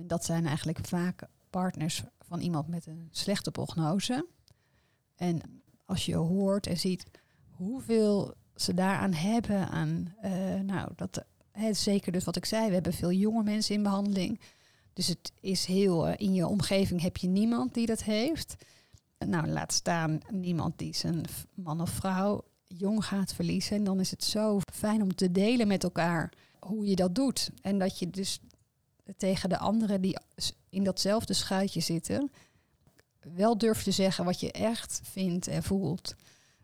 Dat 0.03 0.25
zijn 0.25 0.47
eigenlijk 0.47 0.87
vaak 0.87 1.23
partners 1.51 2.03
van 2.19 2.41
iemand 2.41 2.69
met 2.69 2.87
een 2.87 3.09
slechte 3.11 3.51
prognose. 3.51 4.27
En 5.17 5.63
als 5.87 6.07
je 6.07 6.17
hoort 6.17 6.67
en 6.67 6.77
ziet 6.77 7.05
hoeveel 7.51 8.35
ze 8.55 8.75
daaraan 8.75 9.13
hebben, 9.13 9.69
aan, 9.69 10.15
nou, 10.67 10.91
dat, 10.97 11.25
hè, 11.53 11.73
zeker 11.73 12.13
dus 12.13 12.25
wat 12.25 12.37
ik 12.37 12.45
zei, 12.45 12.67
we 12.67 12.75
hebben 12.75 12.93
veel 12.93 13.13
jonge 13.13 13.43
mensen 13.43 13.75
in 13.75 13.83
behandeling. 13.83 14.41
Dus 14.93 15.07
het 15.07 15.33
is 15.41 15.65
heel, 15.65 16.09
eh, 16.09 16.15
in 16.17 16.35
je 16.35 16.47
omgeving 16.47 17.01
heb 17.01 17.17
je 17.17 17.29
niemand 17.29 17.75
die 17.75 17.87
dat 17.87 18.03
heeft. 18.03 18.55
Nou, 19.19 19.47
laat 19.47 19.73
staan 19.73 20.21
niemand 20.31 20.79
die 20.79 20.95
zijn 20.95 21.25
man 21.55 21.81
of 21.81 21.91
vrouw 21.91 22.45
jong 22.65 23.05
gaat 23.05 23.35
verliezen. 23.35 23.77
En 23.77 23.85
dan 23.85 24.01
is 24.01 24.11
het 24.11 24.25
zo 24.25 24.61
fijn 24.73 25.03
om 25.03 25.15
te 25.15 25.31
delen 25.31 25.69
met 25.69 25.85
elkaar 25.85 26.33
hoe 26.59 26.87
je 26.87 26.97
dat 26.97 27.15
doet. 27.15 27.51
En 27.63 27.79
dat 27.79 27.99
je 27.99 28.11
dus 28.11 28.41
tegen 29.17 29.49
de 29.49 29.59
anderen 29.59 30.01
die 30.01 30.19
in 30.69 30.85
datzelfde 30.85 31.35
schuitje 31.35 31.81
zitten, 31.81 32.31
wel 33.35 33.59
durft 33.59 33.85
te 33.85 33.91
zeggen 33.91 34.25
wat 34.25 34.41
je 34.41 34.53
echt 34.53 35.01
vindt 35.05 35.47
en 35.47 35.63
voelt. 35.63 36.15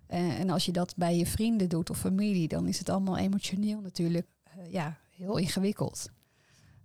Eh, 0.07 0.41
en 0.41 0.51
als 0.51 0.65
je 0.65 0.73
dat 0.73 0.97
bij 0.97 1.17
je 1.17 1.27
vrienden 1.27 1.69
doet 1.69 1.91
of 1.91 1.99
familie, 1.99 2.49
dan 2.49 2.69
is 2.69 2.79
het 2.79 2.89
allemaal 2.89 3.17
emotioneel 3.17 3.81
natuurlijk 3.81 4.27
eh, 4.43 4.73
ja, 4.73 4.99
heel 5.11 5.37
ingewikkeld. 5.37 6.09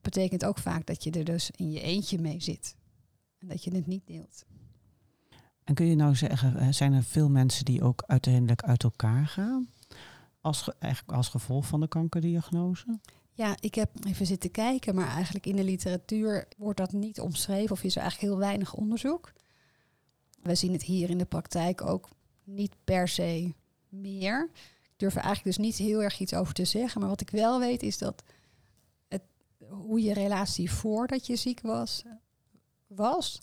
Betekent 0.01 0.45
ook 0.45 0.57
vaak 0.57 0.85
dat 0.85 1.03
je 1.03 1.11
er 1.11 1.23
dus 1.23 1.51
in 1.55 1.71
je 1.71 1.81
eentje 1.81 2.19
mee 2.19 2.41
zit. 2.41 2.75
En 3.39 3.47
dat 3.47 3.63
je 3.63 3.75
het 3.75 3.87
niet 3.87 4.07
deelt. 4.07 4.45
En 5.63 5.73
kun 5.73 5.85
je 5.85 5.95
nou 5.95 6.15
zeggen, 6.15 6.73
zijn 6.73 6.93
er 6.93 7.03
veel 7.03 7.29
mensen 7.29 7.65
die 7.65 7.83
ook 7.83 8.03
uiteindelijk 8.07 8.61
uit 8.63 8.83
elkaar 8.83 9.27
gaan? 9.27 9.69
Als, 10.41 10.61
ge- 10.61 10.75
eigenlijk 10.79 11.17
als 11.17 11.27
gevolg 11.29 11.65
van 11.67 11.79
de 11.79 11.87
kankerdiagnose? 11.87 12.99
Ja, 13.33 13.55
ik 13.59 13.75
heb 13.75 14.05
even 14.05 14.25
zitten 14.25 14.51
kijken, 14.51 14.95
maar 14.95 15.07
eigenlijk 15.07 15.45
in 15.45 15.55
de 15.55 15.63
literatuur 15.63 16.47
wordt 16.57 16.77
dat 16.77 16.91
niet 16.91 17.19
omschreven 17.19 17.71
of 17.71 17.83
is 17.83 17.95
er 17.95 18.01
eigenlijk 18.01 18.31
heel 18.31 18.41
weinig 18.41 18.73
onderzoek. 18.73 19.33
We 20.41 20.55
zien 20.55 20.71
het 20.71 20.83
hier 20.83 21.09
in 21.09 21.17
de 21.17 21.25
praktijk 21.25 21.81
ook 21.81 22.09
niet 22.43 22.75
per 22.83 23.07
se 23.07 23.53
meer. 23.89 24.49
Ik 24.83 24.93
durf 24.97 25.15
er 25.15 25.21
eigenlijk 25.21 25.57
dus 25.57 25.65
niet 25.65 25.75
heel 25.77 26.03
erg 26.03 26.19
iets 26.19 26.33
over 26.33 26.53
te 26.53 26.65
zeggen, 26.65 27.01
maar 27.01 27.09
wat 27.09 27.21
ik 27.21 27.29
wel 27.29 27.59
weet 27.59 27.83
is 27.83 27.97
dat 27.97 28.23
hoe 29.69 30.01
je 30.01 30.13
relatie 30.13 30.71
voordat 30.71 31.27
je 31.27 31.35
ziek 31.35 31.61
was, 31.61 32.03
was 32.87 33.41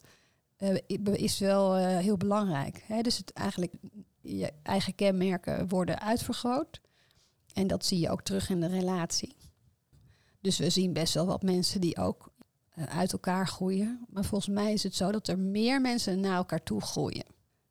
eh, 0.57 0.77
is 1.13 1.39
wel 1.39 1.77
eh, 1.77 1.99
heel 1.99 2.17
belangrijk. 2.17 2.85
Hè? 2.87 3.03
Dus 3.03 3.17
het 3.17 3.33
eigenlijk 3.33 3.73
je 4.21 4.53
eigen 4.63 4.95
kenmerken 4.95 5.69
worden 5.69 6.01
uitvergroot. 6.01 6.81
En 7.53 7.67
dat 7.67 7.85
zie 7.85 7.99
je 7.99 8.11
ook 8.11 8.23
terug 8.23 8.51
in 8.51 8.61
de 8.61 8.67
relatie. 8.67 9.37
Dus 10.41 10.59
we 10.59 10.71
zien 10.71 10.93
best 10.93 11.15
wel 11.15 11.27
wat 11.27 11.43
mensen 11.43 11.81
die 11.81 11.97
ook 11.97 12.33
eh, 12.69 12.85
uit 12.85 13.13
elkaar 13.13 13.47
groeien. 13.47 14.07
Maar 14.09 14.25
volgens 14.25 14.55
mij 14.55 14.73
is 14.73 14.83
het 14.83 14.95
zo 14.95 15.13
dat 15.13 15.29
er 15.29 15.39
meer 15.39 15.81
mensen 15.81 16.21
naar 16.21 16.37
elkaar 16.37 16.63
toe 16.63 16.81
groeien. 16.81 17.27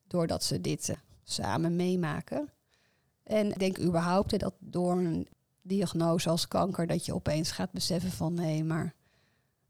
Doordat 0.08 0.44
ze 0.44 0.62
dit 0.62 0.96
samen 1.24 1.76
meemaken. 1.76 2.52
En 3.24 3.52
ik 3.52 3.60
denk 3.60 3.80
überhaupt 3.80 4.40
dat 4.40 4.54
door 4.60 4.98
een 4.98 5.28
diagnose 5.68 6.30
als 6.30 6.48
kanker... 6.48 6.88
dat 6.88 7.06
je 7.06 7.14
opeens 7.14 7.52
gaat 7.52 7.72
beseffen 7.72 8.12
van... 8.12 8.38
hé, 8.40 8.64
maar 8.64 8.94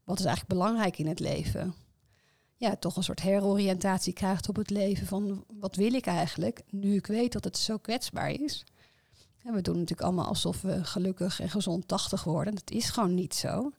wat 0.04 0.18
is 0.18 0.24
eigenlijk 0.24 0.58
belangrijk 0.58 0.98
in 0.98 1.06
het 1.06 1.20
leven? 1.20 1.74
Ja, 2.56 2.76
toch 2.76 2.96
een 2.96 3.02
soort 3.02 3.22
heroriëntatie 3.22 4.12
krijgt 4.12 4.48
op 4.48 4.56
het 4.56 4.70
leven 4.70 5.06
van... 5.06 5.44
wat 5.60 5.76
wil 5.76 5.94
ik 5.94 6.06
eigenlijk, 6.06 6.62
nu 6.70 6.94
ik 6.94 7.06
weet 7.06 7.32
dat 7.32 7.44
het 7.44 7.58
zo 7.58 7.76
kwetsbaar 7.76 8.30
is... 8.30 8.64
En 9.42 9.54
we 9.54 9.62
doen 9.62 9.74
natuurlijk 9.74 10.02
allemaal 10.02 10.26
alsof 10.26 10.60
we 10.60 10.84
gelukkig 10.84 11.40
en 11.40 11.50
gezond 11.50 11.88
80 11.88 12.24
worden. 12.24 12.54
Dat 12.54 12.70
is 12.70 12.90
gewoon 12.90 13.14
niet 13.14 13.34
zo. 13.34 13.72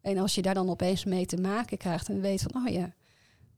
En 0.00 0.18
als 0.18 0.34
je 0.34 0.42
daar 0.42 0.54
dan 0.54 0.70
opeens 0.70 1.04
mee 1.04 1.26
te 1.26 1.36
maken 1.36 1.78
krijgt 1.78 2.08
en 2.08 2.20
weet 2.20 2.42
van, 2.42 2.66
oh 2.66 2.72
ja, 2.72 2.94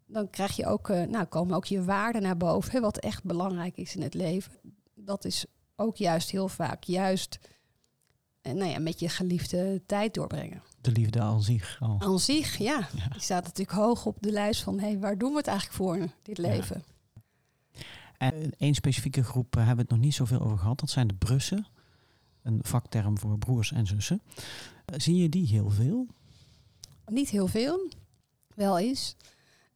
dan 0.07 0.31
krijg 0.31 0.57
je 0.57 0.67
ook, 0.67 0.89
eh, 0.89 1.03
nou, 1.03 1.25
komen 1.25 1.57
ook 1.57 1.65
je 1.65 1.85
waarden 1.85 2.23
naar 2.23 2.37
boven, 2.37 2.81
wat 2.81 2.99
echt 2.99 3.25
belangrijk 3.25 3.77
is 3.77 3.97
in 3.97 4.03
het 4.03 4.15
leven. 4.15 4.53
Dat 4.95 5.25
is 5.25 5.47
ook 5.77 5.97
juist 5.97 6.31
heel 6.31 6.49
vaak 6.49 6.85
juist, 6.85 7.39
nou 8.53 8.71
ja, 8.71 8.79
met 8.79 9.01
je 9.01 9.09
geliefde 9.09 9.83
tijd 9.87 10.15
doorbrengen. 10.15 10.63
De 10.81 10.91
liefde 10.93 11.21
aan 11.21 11.43
zich 11.43 11.77
al. 11.81 11.97
Aan 11.99 12.21
zich, 12.21 12.57
ja, 12.59 12.89
Ja. 12.95 13.09
die 13.09 13.21
staat 13.21 13.45
natuurlijk 13.45 13.79
hoog 13.79 14.07
op 14.07 14.17
de 14.21 14.31
lijst 14.31 14.63
van, 14.63 14.81
hey, 14.81 14.99
waar 14.99 15.19
doen 15.19 15.31
we 15.31 15.37
het 15.37 15.47
eigenlijk 15.47 15.77
voor, 15.79 16.09
dit 16.23 16.39
leven? 16.39 16.85
En 18.19 18.53
één 18.59 18.75
specifieke 18.75 19.25
groep 19.25 19.57
eh, 19.57 19.67
hebben 19.67 19.77
we 19.77 19.83
het 19.83 19.91
nog 19.91 20.01
niet 20.01 20.15
zoveel 20.15 20.41
over 20.41 20.59
gehad. 20.59 20.81
Dat 20.81 20.91
zijn 20.91 21.07
de 21.07 21.15
Brussen. 21.15 21.67
Een 22.43 22.59
vakterm 22.63 23.19
voor 23.19 23.39
broers 23.39 23.73
en 23.73 23.87
zussen. 23.87 24.23
Eh, 24.85 24.99
zie 24.99 25.17
je 25.17 25.29
die 25.29 25.47
heel 25.47 25.71
veel? 25.71 26.07
Niet 27.07 27.29
heel 27.29 27.47
veel, 27.47 27.89
wel 28.55 28.79
eens. 28.79 29.17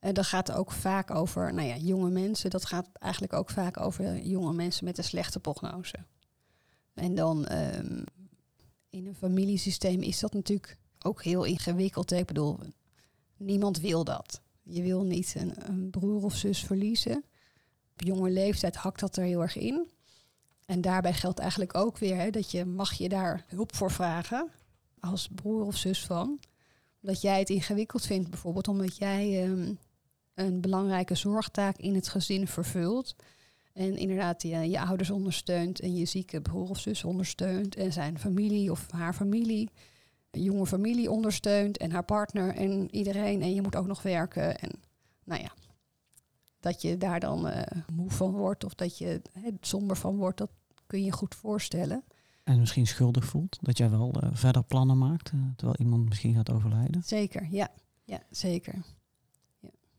En 0.01 0.15
dat 0.15 0.27
gaat 0.27 0.53
ook 0.53 0.73
vaak 0.73 1.11
over 1.11 1.55
nou 1.55 1.69
ja, 1.69 1.77
jonge 1.77 2.11
mensen. 2.11 2.51
Dat 2.51 2.67
gaat 2.67 2.89
eigenlijk 2.93 3.33
ook 3.33 3.51
vaak 3.51 3.81
over 3.81 4.27
jonge 4.27 4.53
mensen 4.53 4.85
met 4.85 4.99
een 4.99 5.05
slechte 5.05 5.41
prognose. 5.41 5.97
En 6.95 7.15
dan 7.15 7.47
ehm, 7.47 8.03
in 8.91 9.07
een 9.07 9.15
familiesysteem 9.15 10.03
is 10.03 10.21
dat 10.21 10.33
natuurlijk 10.33 10.77
ook 10.99 11.23
heel 11.23 11.45
ingewikkeld. 11.45 12.11
hè. 12.11 12.17
Ik 12.17 12.27
bedoel, 12.27 12.59
niemand 13.37 13.81
wil 13.81 14.05
dat. 14.05 14.41
Je 14.63 14.83
wil 14.83 15.03
niet 15.03 15.35
een, 15.37 15.91
broer 15.91 16.25
of 16.25 16.37
zus 16.37 16.65
verliezen. 16.65 17.25
Op 17.93 18.03
jonge 18.03 18.31
leeftijd 18.31 18.77
hakt 18.77 19.01
dat 19.01 19.17
er 19.17 19.25
heel 19.25 19.43
erg 19.43 19.57
in. 19.57 19.89
En 20.67 20.81
daarbij 20.81 21.13
geldt 21.15 21.39
eigenlijk 21.39 21.75
ook 21.75 21.99
weer 21.99 22.17
hè, 22.17 22.31
dat 22.31 22.51
je 22.51 22.65
mag 22.65 22.93
je 22.93 23.09
daar 23.09 23.45
hulp 23.49 23.75
voor 23.75 23.91
vragen 23.91 24.51
als 25.01 25.29
broer 25.35 25.65
of 25.65 25.77
zus 25.77 26.05
van 26.05 26.41
dat 27.01 27.21
jij 27.21 27.39
het 27.39 27.51
ingewikkeld 27.51 28.07
vindt, 28.07 28.31
bijvoorbeeld 28.31 28.69
omdat 28.69 28.97
jij 28.97 29.45
ehm, 29.45 29.75
een 30.35 30.61
belangrijke 30.61 31.15
zorgtaak 31.15 31.77
in 31.77 31.95
het 31.95 32.09
gezin 32.09 32.47
vervult. 32.47 33.15
En 33.73 33.97
inderdaad 33.97 34.43
je, 34.43 34.49
je 34.71 34.81
ouders 34.81 35.11
ondersteunt 35.11 35.81
en 35.81 35.97
je 35.97 36.05
zieke 36.05 36.41
broer 36.41 36.69
of 36.69 36.79
zus 36.79 37.05
ondersteunt. 37.05 37.77
En 37.77 37.93
zijn 37.93 38.19
familie 38.19 38.71
of 38.71 38.91
haar 38.91 39.15
familie, 39.15 39.71
een 40.31 40.43
jonge 40.43 40.67
familie 40.67 41.11
ondersteunt. 41.11 41.79
En 41.79 41.91
haar 41.91 42.05
partner 42.05 42.55
en 42.55 42.95
iedereen. 42.95 43.43
En 43.43 43.55
je 43.55 43.63
moet 43.63 43.77
ook 43.77 43.87
nog 43.87 44.03
werken. 44.03 44.59
En 44.59 44.71
nou 45.25 45.43
ja, 45.43 45.53
dat 46.61 46.83
je 46.83 46.97
daar 46.97 47.21
dan 47.21 47.49
eh, 47.49 47.81
moe 47.93 48.11
van 48.11 48.33
wordt 48.33 48.65
of 48.65 48.75
dat 48.75 48.99
je 48.99 49.23
hè, 49.33 49.51
somber 49.61 49.97
van 49.97 50.17
wordt, 50.17 50.39
dat 50.39 50.51
kun 50.87 51.05
je 51.05 51.13
goed 51.13 51.35
voorstellen. 51.35 52.05
En 52.45 52.61
misschien 52.61 52.87
schuldig 52.87 53.25
voelt 53.25 53.59
dat 53.61 53.79
jij 53.79 53.91
wel 53.91 54.13
eh, 54.13 54.29
verder 54.33 54.63
plannen 54.65 54.99
maakt. 54.99 55.31
eh, 55.31 55.39
terwijl 55.57 55.79
iemand 55.79 56.09
misschien 56.09 56.35
gaat 56.35 56.51
overlijden. 56.51 57.03
Zeker, 57.03 57.47
ja. 57.51 57.69
Ja, 58.05 58.23
zeker. 58.31 58.75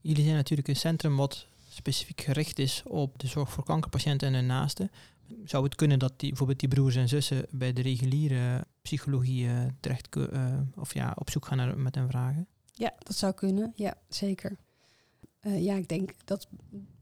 Jullie 0.01 0.23
zijn 0.23 0.35
natuurlijk 0.35 0.67
een 0.67 0.75
centrum 0.75 1.15
wat 1.15 1.47
specifiek 1.73 2.21
gericht 2.21 2.59
is 2.59 2.83
op 2.85 3.19
de 3.19 3.27
zorg 3.27 3.49
voor 3.49 3.63
kankerpatiënten 3.63 4.27
en 4.27 4.33
hun 4.33 4.45
naasten. 4.45 4.91
Zou 5.45 5.63
het 5.63 5.75
kunnen 5.75 5.99
dat 5.99 6.13
die, 6.19 6.29
bijvoorbeeld 6.29 6.59
die 6.59 6.69
broers 6.69 6.95
en 6.95 7.09
zussen 7.09 7.45
bij 7.49 7.73
de 7.73 7.81
reguliere 7.81 8.65
psychologie 8.81 9.47
eh, 9.47 9.65
terecht 9.79 10.15
eh, 10.15 10.57
of 10.75 10.93
ja, 10.93 11.15
op 11.15 11.29
zoek 11.29 11.45
gaan 11.45 11.57
naar, 11.57 11.77
met 11.77 11.95
hun 11.95 12.09
vragen? 12.09 12.47
Ja, 12.73 12.93
dat 12.97 13.15
zou 13.15 13.33
kunnen. 13.33 13.71
Ja, 13.75 13.97
zeker. 14.09 14.57
Eh, 15.39 15.63
ja, 15.63 15.75
ik 15.75 15.87
denk 15.87 16.11
dat 16.25 16.47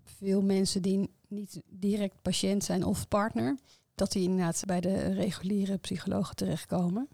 veel 0.04 0.42
mensen 0.42 0.82
die 0.82 1.10
niet 1.28 1.62
direct 1.70 2.22
patiënt 2.22 2.64
zijn 2.64 2.84
of 2.84 3.08
partner, 3.08 3.58
dat 3.96 4.12
die 4.12 4.24
inderdaad 4.24 4.64
bij 4.66 4.82
de 4.82 5.14
reguliere 5.14 5.78
psychologen 5.78 6.36
terechtkomen. 6.36 7.08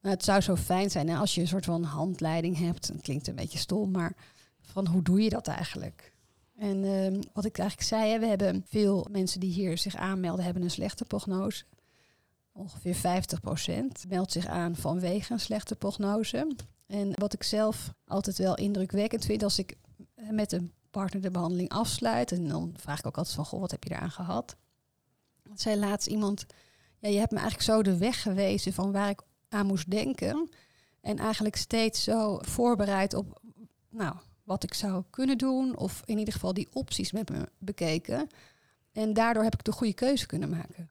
Nou, 0.00 0.14
het 0.14 0.24
zou 0.24 0.40
zo 0.40 0.56
fijn 0.56 0.90
zijn 0.90 1.08
als 1.08 1.34
je 1.34 1.40
een 1.40 1.48
soort 1.48 1.64
van 1.64 1.82
handleiding 1.82 2.58
hebt. 2.58 2.88
Het 2.88 3.02
klinkt 3.02 3.26
een 3.26 3.34
beetje 3.34 3.58
stom, 3.58 3.90
maar 3.90 4.16
van 4.60 4.86
hoe 4.86 5.02
doe 5.02 5.22
je 5.22 5.28
dat 5.28 5.46
eigenlijk? 5.46 6.12
En 6.62 6.84
ehm, 6.84 7.20
wat 7.32 7.44
ik 7.44 7.58
eigenlijk 7.58 7.88
zei, 7.88 8.18
we 8.18 8.26
hebben 8.26 8.64
veel 8.68 9.06
mensen 9.10 9.40
die 9.40 9.52
hier 9.52 9.78
zich 9.78 9.96
aanmelden, 9.96 10.44
hebben 10.44 10.62
een 10.62 10.70
slechte 10.70 11.04
prognose. 11.04 11.64
Ongeveer 12.52 12.94
50% 12.94 14.08
meldt 14.08 14.32
zich 14.32 14.46
aan 14.46 14.76
vanwege 14.76 15.32
een 15.32 15.40
slechte 15.40 15.76
prognose. 15.76 16.56
En 16.86 17.12
wat 17.14 17.32
ik 17.32 17.42
zelf 17.42 17.92
altijd 18.06 18.38
wel 18.38 18.56
indrukwekkend 18.56 19.24
vind, 19.24 19.42
als 19.42 19.58
ik 19.58 19.76
met 20.30 20.52
een 20.52 20.72
partner 20.90 21.22
de 21.22 21.30
behandeling 21.30 21.68
afsluit, 21.68 22.32
en 22.32 22.48
dan 22.48 22.74
vraag 22.76 22.98
ik 22.98 23.06
ook 23.06 23.16
altijd 23.16 23.36
van, 23.36 23.44
goh, 23.44 23.60
wat 23.60 23.70
heb 23.70 23.84
je 23.84 23.90
eraan 23.90 24.10
gehad? 24.10 24.56
Zij 25.54 25.76
laatst 25.76 26.06
iemand, 26.08 26.46
ja, 26.98 27.08
je 27.08 27.18
hebt 27.18 27.32
me 27.32 27.38
eigenlijk 27.38 27.68
zo 27.68 27.82
de 27.82 27.96
weg 27.96 28.22
gewezen 28.22 28.72
van 28.72 28.92
waar 28.92 29.10
ik 29.10 29.20
aan 29.48 29.66
moest 29.66 29.90
denken. 29.90 30.48
En 31.00 31.16
eigenlijk 31.16 31.56
steeds 31.56 32.02
zo 32.02 32.38
voorbereid 32.40 33.14
op, 33.14 33.40
nou, 33.90 34.16
wat 34.52 34.64
ik 34.64 34.74
zou 34.74 35.04
kunnen 35.10 35.38
doen, 35.38 35.76
of 35.76 36.02
in 36.04 36.18
ieder 36.18 36.34
geval 36.34 36.54
die 36.54 36.68
opties 36.72 37.12
met 37.12 37.28
me 37.30 37.48
bekeken. 37.58 38.26
En 38.92 39.12
daardoor 39.12 39.42
heb 39.42 39.54
ik 39.54 39.64
de 39.64 39.72
goede 39.72 39.92
keuze 39.94 40.26
kunnen 40.26 40.48
maken. 40.50 40.90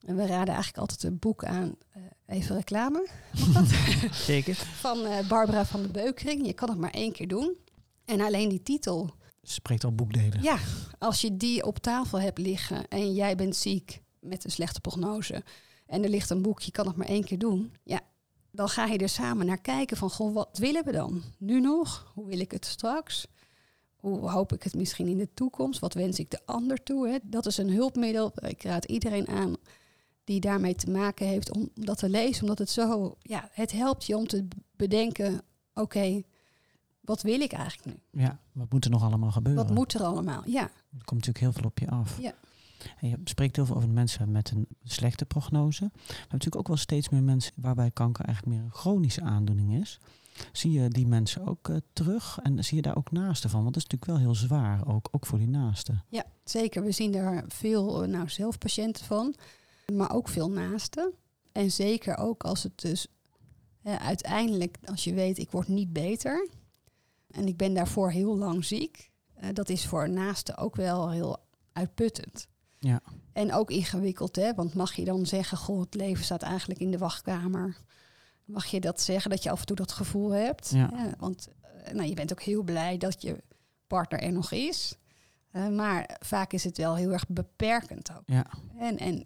En 0.00 0.16
we 0.16 0.26
raden 0.26 0.54
eigenlijk 0.54 0.76
altijd 0.78 1.02
een 1.02 1.18
boek 1.18 1.44
aan, 1.44 1.74
uh, 1.96 2.02
even 2.26 2.56
reclame, 2.56 3.08
Zeker. 4.12 4.54
van 4.54 4.98
uh, 5.06 5.28
Barbara 5.28 5.64
van 5.64 5.82
de 5.82 5.88
Beukering. 5.88 6.46
Je 6.46 6.52
kan 6.52 6.68
het 6.68 6.78
maar 6.78 6.90
één 6.90 7.12
keer 7.12 7.28
doen. 7.28 7.56
En 8.04 8.20
alleen 8.20 8.48
die 8.48 8.62
titel, 8.62 9.10
Spreekt 9.42 9.84
al 9.84 9.94
boekdelen. 9.94 10.42
ja, 10.42 10.58
als 10.98 11.20
je 11.20 11.36
die 11.36 11.64
op 11.64 11.78
tafel 11.78 12.20
hebt 12.20 12.38
liggen 12.38 12.88
en 12.88 13.14
jij 13.14 13.36
bent 13.36 13.56
ziek 13.56 14.02
met 14.20 14.44
een 14.44 14.50
slechte 14.50 14.80
prognose 14.80 15.42
en 15.86 16.02
er 16.02 16.08
ligt 16.10 16.30
een 16.30 16.42
boek, 16.42 16.60
je 16.60 16.70
kan 16.70 16.86
het 16.86 16.96
maar 16.96 17.06
één 17.08 17.24
keer 17.24 17.38
doen, 17.38 17.72
ja, 17.84 18.00
dan 18.52 18.68
ga 18.68 18.84
je 18.86 18.98
er 18.98 19.08
samen 19.08 19.46
naar 19.46 19.60
kijken 19.60 19.96
van, 19.96 20.10
goh, 20.10 20.34
wat 20.34 20.58
willen 20.58 20.84
we 20.84 20.92
dan? 20.92 21.22
Nu 21.38 21.60
nog? 21.60 22.10
Hoe 22.14 22.26
wil 22.26 22.40
ik 22.40 22.50
het 22.50 22.64
straks? 22.66 23.26
Hoe 23.96 24.30
hoop 24.30 24.52
ik 24.52 24.62
het 24.62 24.74
misschien 24.74 25.06
in 25.08 25.18
de 25.18 25.28
toekomst? 25.34 25.80
Wat 25.80 25.94
wens 25.94 26.18
ik 26.18 26.30
de 26.30 26.40
ander 26.44 26.82
toe? 26.82 27.08
Hè? 27.08 27.18
Dat 27.22 27.46
is 27.46 27.56
een 27.58 27.70
hulpmiddel. 27.70 28.32
Ik 28.34 28.62
raad 28.62 28.84
iedereen 28.84 29.28
aan 29.28 29.56
die 30.24 30.40
daarmee 30.40 30.74
te 30.74 30.90
maken 30.90 31.26
heeft 31.26 31.52
om 31.52 31.68
dat 31.74 31.98
te 31.98 32.08
lezen, 32.08 32.42
omdat 32.42 32.58
het 32.58 32.70
zo, 32.70 33.16
ja, 33.18 33.48
het 33.52 33.72
helpt 33.72 34.04
je 34.04 34.16
om 34.16 34.26
te 34.26 34.48
bedenken, 34.76 35.42
oké, 35.74 36.22
wat 37.00 37.22
wil 37.22 37.40
ik 37.40 37.52
eigenlijk 37.52 37.86
nu? 38.10 38.22
Ja, 38.22 38.38
wat 38.52 38.72
moet 38.72 38.84
er 38.84 38.90
nog 38.90 39.02
allemaal 39.02 39.30
gebeuren? 39.30 39.66
Wat 39.66 39.74
moet 39.74 39.94
er 39.94 40.02
allemaal? 40.02 40.42
Ja, 40.46 40.62
Er 40.62 41.04
komt 41.04 41.26
natuurlijk 41.26 41.38
heel 41.38 41.52
veel 41.52 41.64
op 41.64 41.78
je 41.78 41.90
af. 41.90 42.20
Ja. 42.20 42.34
Je 43.00 43.18
spreekt 43.24 43.56
heel 43.56 43.66
veel 43.66 43.76
over 43.76 43.88
mensen 43.88 44.32
met 44.32 44.50
een 44.50 44.66
slechte 44.84 45.24
prognose. 45.24 45.84
We 45.84 46.02
hebben 46.04 46.28
natuurlijk 46.28 46.56
ook 46.56 46.68
wel 46.68 46.76
steeds 46.76 47.08
meer 47.08 47.22
mensen 47.22 47.52
waarbij 47.56 47.90
kanker 47.90 48.24
eigenlijk 48.24 48.56
meer 48.56 48.66
een 48.66 48.74
chronische 48.74 49.22
aandoening 49.22 49.80
is. 49.80 50.00
Zie 50.52 50.72
je 50.72 50.88
die 50.88 51.06
mensen 51.06 51.46
ook 51.46 51.68
eh, 51.68 51.76
terug 51.92 52.38
en 52.42 52.64
zie 52.64 52.76
je 52.76 52.82
daar 52.82 52.96
ook 52.96 53.10
naasten 53.12 53.50
van? 53.50 53.62
Want 53.62 53.74
dat 53.74 53.82
is 53.82 53.88
natuurlijk 53.90 54.18
wel 54.18 54.32
heel 54.32 54.46
zwaar, 54.46 54.86
ook, 54.86 55.08
ook 55.10 55.26
voor 55.26 55.38
die 55.38 55.48
naasten. 55.48 56.04
ja, 56.08 56.24
zeker. 56.44 56.82
We 56.82 56.92
zien 56.92 57.12
daar 57.12 57.44
veel, 57.48 58.02
eh, 58.02 58.08
nou, 58.08 58.28
zelf 58.28 58.58
patiënten 58.58 59.04
van, 59.04 59.34
maar 59.92 60.14
ook 60.14 60.28
veel 60.28 60.50
naasten. 60.50 61.12
En 61.52 61.70
zeker 61.70 62.16
ook 62.16 62.44
als 62.44 62.62
het 62.62 62.80
dus 62.80 63.06
uiteindelijk, 63.82 64.78
als 64.84 65.04
je 65.04 65.14
weet, 65.14 65.38
ik 65.38 65.50
word 65.50 65.68
niet 65.68 65.92
beter 65.92 66.48
en 67.30 67.46
ik 67.46 67.56
ben 67.56 67.74
daarvoor 67.74 68.10
heel 68.10 68.36
lang 68.36 68.64
ziek, 68.64 69.10
eh, 69.34 69.48
dat 69.52 69.68
is 69.68 69.86
voor 69.86 70.10
naasten 70.10 70.56
ook 70.56 70.76
wel 70.76 71.10
heel 71.10 71.36
uitputtend. 71.72 72.46
Ja. 72.84 73.00
En 73.32 73.52
ook 73.52 73.70
ingewikkeld, 73.70 74.36
hè? 74.36 74.54
want 74.54 74.74
mag 74.74 74.94
je 74.94 75.04
dan 75.04 75.26
zeggen, 75.26 75.58
goh, 75.58 75.80
het 75.80 75.94
leven 75.94 76.24
staat 76.24 76.42
eigenlijk 76.42 76.80
in 76.80 76.90
de 76.90 76.98
wachtkamer. 76.98 77.76
Mag 78.44 78.66
je 78.66 78.80
dat 78.80 79.00
zeggen, 79.00 79.30
dat 79.30 79.42
je 79.42 79.50
af 79.50 79.60
en 79.60 79.66
toe 79.66 79.76
dat 79.76 79.92
gevoel 79.92 80.30
hebt? 80.30 80.70
Ja. 80.70 81.14
want 81.18 81.48
eh, 81.84 81.92
nou, 81.92 82.08
je 82.08 82.14
bent 82.14 82.32
ook 82.32 82.42
heel 82.42 82.62
blij 82.62 82.98
dat 82.98 83.22
je 83.22 83.42
partner 83.86 84.20
er 84.20 84.32
nog 84.32 84.52
is. 84.52 84.96
Eh, 85.50 85.68
maar 85.68 86.18
vaak 86.20 86.52
is 86.52 86.64
het 86.64 86.76
wel 86.76 86.96
heel 86.96 87.12
erg 87.12 87.28
beperkend 87.28 88.10
ook. 88.16 88.22
Ja. 88.26 88.46
En, 88.78 88.98
en 88.98 89.22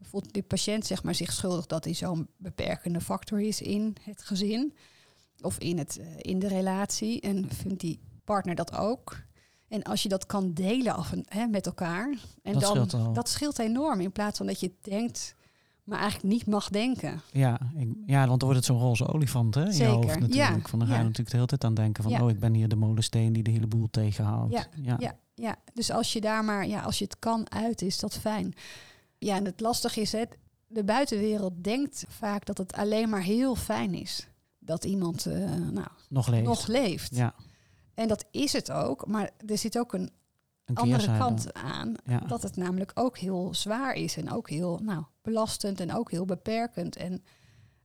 voelt 0.00 0.34
de 0.34 0.42
patiënt 0.42 0.86
zeg 0.86 1.02
maar, 1.02 1.14
zich 1.14 1.32
schuldig 1.32 1.66
dat 1.66 1.84
hij 1.84 1.94
zo'n 1.94 2.28
beperkende 2.36 3.00
factor 3.00 3.40
is 3.40 3.60
in 3.60 3.96
het 4.00 4.22
gezin 4.22 4.74
of 5.40 5.58
in, 5.58 5.78
het, 5.78 5.98
eh, 5.98 6.06
in 6.16 6.38
de 6.38 6.48
relatie. 6.48 7.20
En 7.20 7.50
vindt 7.50 7.80
die 7.80 8.00
partner 8.24 8.54
dat 8.54 8.76
ook. 8.76 9.24
En 9.68 9.82
als 9.82 10.02
je 10.02 10.08
dat 10.08 10.26
kan 10.26 10.52
delen 10.52 10.94
af 10.94 11.12
en, 11.12 11.24
hè, 11.28 11.46
met 11.46 11.66
elkaar, 11.66 12.18
en 12.42 12.52
Dat 12.52 12.62
dan, 12.62 12.88
scheelt 12.88 13.14
dat 13.14 13.28
scheelt 13.28 13.58
enorm. 13.58 14.00
In 14.00 14.12
plaats 14.12 14.36
van 14.36 14.46
dat 14.46 14.60
je 14.60 14.72
denkt, 14.80 15.34
maar 15.84 15.98
eigenlijk 15.98 16.32
niet 16.34 16.46
mag 16.46 16.68
denken. 16.68 17.20
Ja, 17.32 17.60
ik, 17.76 17.88
ja, 18.06 18.26
want 18.26 18.40
dan 18.40 18.48
wordt 18.48 18.56
het 18.56 18.64
zo'n 18.64 18.78
roze 18.78 19.06
olifant 19.06 19.54
hè, 19.54 19.64
in 19.64 19.72
Zeker, 19.72 19.86
je 19.86 19.94
hoofd 19.94 20.20
natuurlijk. 20.20 20.62
ja, 20.62 20.68
Van 20.68 20.78
dan 20.78 20.88
ga 20.88 20.94
je 20.94 21.00
ja. 21.00 21.06
natuurlijk 21.06 21.30
de 21.30 21.36
hele 21.36 21.46
tijd 21.46 21.64
aan 21.64 21.74
denken 21.74 22.02
van... 22.02 22.12
Ja. 22.12 22.22
oh, 22.22 22.30
ik 22.30 22.40
ben 22.40 22.54
hier 22.54 22.68
de 22.68 22.76
molensteen 22.76 23.32
die 23.32 23.42
de 23.42 23.50
hele 23.50 23.66
boel 23.66 23.88
tegenhoudt. 23.90 24.52
Ja, 24.52 24.66
ja. 24.82 24.96
Ja, 24.98 25.18
ja, 25.34 25.56
dus 25.74 25.90
als 25.90 26.12
je 26.12 26.20
daar 26.20 26.44
maar, 26.44 26.66
ja, 26.66 26.80
als 26.80 26.98
je 26.98 27.04
het 27.04 27.18
kan 27.18 27.50
uit, 27.50 27.82
is 27.82 27.98
dat 27.98 28.18
fijn. 28.18 28.54
Ja, 29.18 29.36
en 29.36 29.44
het 29.44 29.60
lastige 29.60 30.00
is, 30.00 30.12
het, 30.12 30.38
de 30.66 30.84
buitenwereld 30.84 31.64
denkt 31.64 32.04
vaak 32.08 32.44
dat 32.46 32.58
het 32.58 32.72
alleen 32.72 33.08
maar 33.08 33.22
heel 33.22 33.54
fijn 33.54 33.94
is. 33.94 34.28
Dat 34.58 34.84
iemand 34.84 35.26
eh, 35.26 35.38
nou, 35.70 35.86
Nog 36.08 36.28
leeft. 36.28 36.46
nog 36.46 36.66
leeft. 36.66 37.16
Ja, 37.16 37.34
En 37.96 38.08
dat 38.08 38.24
is 38.30 38.52
het 38.52 38.70
ook, 38.72 39.06
maar 39.06 39.30
er 39.46 39.58
zit 39.58 39.78
ook 39.78 39.92
een 39.92 40.10
een 40.64 40.76
andere 40.76 41.18
kant 41.18 41.54
aan. 41.54 41.94
Ja. 42.04 42.18
Dat 42.18 42.42
het 42.42 42.56
namelijk 42.56 42.90
ook 42.94 43.18
heel 43.18 43.54
zwaar 43.54 43.94
is 43.94 44.16
en 44.16 44.32
ook 44.32 44.50
heel 44.50 44.78
nou, 44.82 45.04
belastend 45.22 45.80
en 45.80 45.94
ook 45.94 46.10
heel 46.10 46.24
beperkend. 46.24 46.96
En 46.96 47.24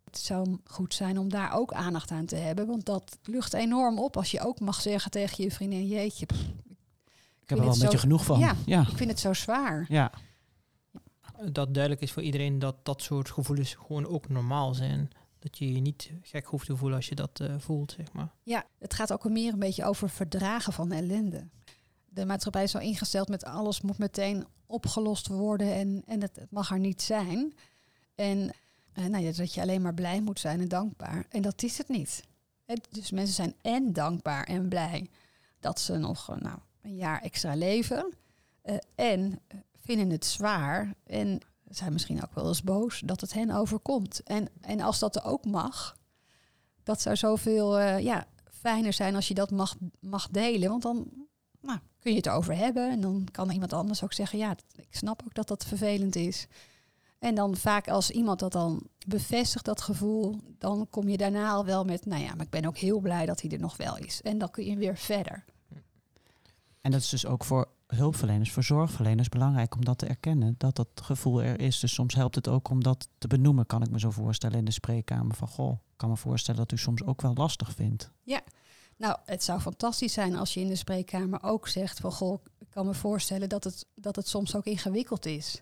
het 0.04 0.18
zou 0.18 0.58
goed 0.64 0.94
zijn 0.94 1.18
om 1.18 1.30
daar 1.30 1.54
ook 1.54 1.74
aandacht 1.74 2.12
aan 2.12 2.26
te 2.26 2.36
hebben, 2.36 2.68
want 2.68 2.86
dat 2.86 3.18
lucht 3.24 3.54
enorm 3.54 4.00
op 4.00 4.18
als 4.18 4.32
je 4.32 4.40
ook 4.46 4.60
mag 4.60 4.82
zeggen 4.82 5.12
tegen 5.12 5.44
je 5.44 5.52
vriendin, 5.52 5.88
jeetje, 5.88 6.26
pff, 6.26 6.40
Ik 7.42 7.50
heb 7.50 7.58
er 7.58 7.64
wel 7.64 7.74
een 7.74 7.80
beetje 7.80 7.98
zo- 7.98 8.04
genoeg 8.04 8.26
van. 8.26 8.40
Ja. 8.40 8.56
ja. 8.66 8.82
ik 8.82 8.98
vind 8.98 9.10
het 9.10 9.20
zo 9.20 9.34
zwaar. 9.34 9.86
ja. 9.90 10.12
Dat 11.52 11.74
duidelijk 11.74 12.04
is 12.04 12.12
voor 12.12 12.24
iedereen 12.24 12.60
dat 12.60 12.76
dat 12.84 13.02
soort 13.02 13.30
gevoelens 13.30 13.74
gewoon 13.74 14.08
ook 14.08 14.30
normaal 14.30 14.74
zijn. 14.74 15.10
Dat 15.42 15.58
je 15.58 15.74
je 15.74 15.80
niet 15.80 16.12
gek 16.22 16.46
hoeft 16.46 16.66
te 16.66 16.76
voelen 16.76 16.98
als 16.98 17.08
je 17.08 17.16
dat 17.16 17.40
eh, 17.40 17.56
voelt, 17.58 17.92
zeg 17.92 18.14
maar. 18.14 18.34
Ja, 18.44 18.66
het 18.80 18.94
gaat 18.94 19.14
ook 19.14 19.30
meer 19.30 19.54
een 19.54 19.60
beetje 19.60 19.86
over 19.86 20.10
verdragen 20.10 20.74
van 20.74 20.92
ellende. 20.92 21.48
De 22.10 22.26
maatschappij 22.26 22.64
is 22.64 22.72
zo 22.72 22.78
ingesteld 22.78 23.30
met 23.30 23.44
alles 23.44 23.82
moet 23.82 23.98
meteen 23.98 24.46
opgelost 24.66 25.28
worden 25.28 25.74
en, 25.74 26.04
en 26.06 26.22
het, 26.22 26.46
mag 26.50 26.72
er 26.72 26.80
niet 26.80 27.02
zijn. 27.02 27.54
En 28.16 28.54
eh, 28.94 29.06
nou 29.06 29.24
ja, 29.24 29.32
dat 29.32 29.54
je 29.54 29.62
alleen 29.62 29.82
maar 29.82 29.94
blij 29.94 30.22
moet 30.22 30.40
zijn 30.40 30.60
en 30.60 30.68
dankbaar. 30.68 31.26
En 31.30 31.42
dat 31.42 31.64
is 31.64 31.78
het 31.78 31.88
niet. 31.88 32.24
Dus 32.90 33.12
mensen 33.12 33.36
zijn 33.36 33.56
en 33.62 33.94
dankbaar 33.94 34.44
en 34.44 34.70
blij 34.70 35.10
dat 35.60 35.80
ze 35.80 35.98
nog 35.98 36.30
eh, 36.30 36.38
nou, 36.38 36.60
een 36.82 36.96
jaar 36.96 37.22
extra 37.22 37.56
leven. 37.56 38.14
en 38.96 39.40
vinden 39.76 40.10
het 40.10 40.26
zwaar 40.26 40.94
en 41.04 41.42
zijn 41.72 41.94
misschien 41.94 42.24
ook 42.24 42.34
wel 42.34 42.48
eens 42.48 42.64
boos 42.64 43.02
dat 43.06 43.22
het 43.22 43.34
hen 43.34 43.52
overkomt. 43.52 44.24
En, 44.24 44.48
en 44.62 44.82
als 44.82 45.00
dat 45.00 45.16
er 45.16 45.26
ook 45.26 45.46
mag, 45.46 45.98
dat 46.84 47.02
zou 47.02 47.16
zoveel 47.16 47.80
eh, 47.80 48.00
ja, 48.00 48.28
fijner 48.52 48.94
zijn 48.94 49.16
als 49.16 49.28
je 49.28 49.34
dat 49.34 49.52
mag, 49.52 49.76
mag 50.00 50.30
delen. 50.30 50.70
Want 50.70 50.82
dan 50.82 51.08
nou, 51.62 51.80
kun 52.00 52.12
je 52.12 52.18
het 52.18 52.30
over 52.30 52.56
hebben. 52.56 52.90
En 52.90 53.02
dan 53.02 53.28
kan 53.32 53.52
iemand 53.52 53.74
anders 53.74 54.04
ook 54.04 54.14
zeggen, 54.14 54.40
ja, 54.40 54.56
ik 54.76 54.96
snap 54.96 55.22
ook 55.26 55.34
dat 55.34 55.48
dat 55.48 55.66
vervelend 55.66 56.16
is. 56.16 56.48
En 57.20 57.36
dan 57.36 57.56
vaak 57.56 57.88
als 57.88 58.12
iemand 58.12 58.40
dat 58.40 58.52
dan 58.52 58.88
bevestigt, 59.08 59.66
dat 59.66 59.82
gevoel, 59.82 60.40
dan 60.58 60.88
kom 60.90 61.10
je 61.10 61.18
daarna 61.18 61.52
al 61.52 61.66
wel 61.66 61.84
met, 61.84 62.06
nou 62.06 62.22
ja, 62.24 62.36
maar 62.36 62.46
ik 62.46 62.50
ben 62.50 62.66
ook 62.66 62.78
heel 62.78 63.00
blij 63.00 63.26
dat 63.26 63.42
hij 63.42 63.52
er 63.52 63.60
nog 63.60 63.78
wel 63.78 63.98
is. 63.98 64.22
En 64.22 64.38
dan 64.38 64.52
kun 64.52 64.66
je 64.66 64.76
weer 64.76 64.98
verder. 64.98 65.46
En 66.82 66.92
dat 66.92 67.02
is 67.02 67.10
dus 67.10 67.26
ook 67.26 67.44
voor 67.44 67.68
hulpverleners, 67.96 68.52
voor 68.52 68.64
zorgverleners 68.64 69.30
belangrijk 69.30 69.76
om 69.76 69.86
dat 69.86 69.98
te 69.98 70.06
erkennen, 70.06 70.56
dat 70.58 70.76
dat 70.76 70.88
gevoel 70.96 71.44
er 71.44 71.60
is. 71.60 71.80
Dus 71.80 71.94
soms 71.94 72.16
helpt 72.16 72.36
het 72.36 72.48
ook 72.48 72.70
om 72.70 72.84
dat 72.84 73.08
te 73.18 73.28
benoemen, 73.28 73.66
kan 73.66 73.82
ik 73.82 73.90
me 73.90 74.00
zo 74.00 74.12
voorstellen 74.12 74.58
in 74.58 74.66
de 74.66 74.72
spreekkamer. 74.72 75.36
Van 75.36 75.48
goh, 75.48 75.72
ik 75.72 75.98
kan 75.98 76.10
me 76.10 76.18
voorstellen 76.18 76.60
dat 76.60 76.72
u 76.72 76.78
soms 76.78 77.04
ook 77.04 77.22
wel 77.22 77.34
lastig 77.34 77.72
vindt. 77.72 78.12
Nou, 79.02 79.18
het 79.26 79.44
zou 79.44 79.60
fantastisch 79.60 80.14
zijn 80.14 80.36
als 80.36 80.54
je 80.54 80.60
in 80.60 80.68
de 80.68 80.76
spreekkamer 80.76 81.44
ook 81.44 81.68
zegt 81.68 82.00
van 82.00 82.12
goh, 82.12 82.44
ik 82.60 82.68
kan 82.70 82.86
me 82.86 82.94
voorstellen 82.94 83.50
dat 83.50 83.64
het, 83.64 83.86
dat 83.96 84.16
het 84.16 84.28
soms 84.28 84.56
ook 84.56 84.66
ingewikkeld 84.66 85.26
is. 85.26 85.62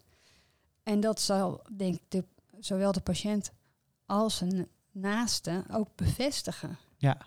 En 0.83 0.99
dat 0.99 1.21
zal, 1.21 1.61
denk 1.77 1.95
ik, 1.95 2.01
de, 2.07 2.23
zowel 2.59 2.91
de 2.91 3.01
patiënt 3.01 3.51
als 4.05 4.41
een 4.41 4.67
naaste 4.91 5.63
ook 5.71 5.89
bevestigen. 5.95 6.77
Ja. 6.97 7.17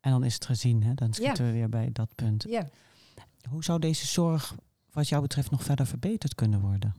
En 0.00 0.10
dan 0.10 0.24
is 0.24 0.34
het 0.34 0.46
gezien, 0.46 0.82
hè? 0.82 0.94
dan 0.94 1.12
schieten 1.12 1.44
we 1.44 1.52
weer 1.52 1.68
bij 1.68 1.90
dat 1.92 2.14
punt. 2.14 2.44
Ja. 2.48 2.68
Hoe 3.48 3.64
zou 3.64 3.78
deze 3.78 4.06
zorg 4.06 4.54
wat 4.90 5.08
jou 5.08 5.22
betreft 5.22 5.50
nog 5.50 5.62
verder 5.62 5.86
verbeterd 5.86 6.34
kunnen 6.34 6.60
worden? 6.60 6.94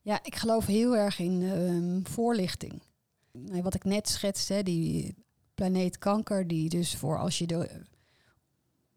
Ja, 0.00 0.18
ik 0.22 0.36
geloof 0.36 0.66
heel 0.66 0.96
erg 0.96 1.18
in 1.18 1.42
ehm, 1.42 2.12
voorlichting. 2.12 2.82
Wat 3.62 3.74
ik 3.74 3.84
net 3.84 4.08
schetste, 4.08 4.62
die 4.62 5.14
planeet 5.54 5.98
kanker, 5.98 6.46
die 6.46 6.68
dus 6.68 6.96
voor 6.96 7.18
als 7.18 7.38
je 7.38 7.70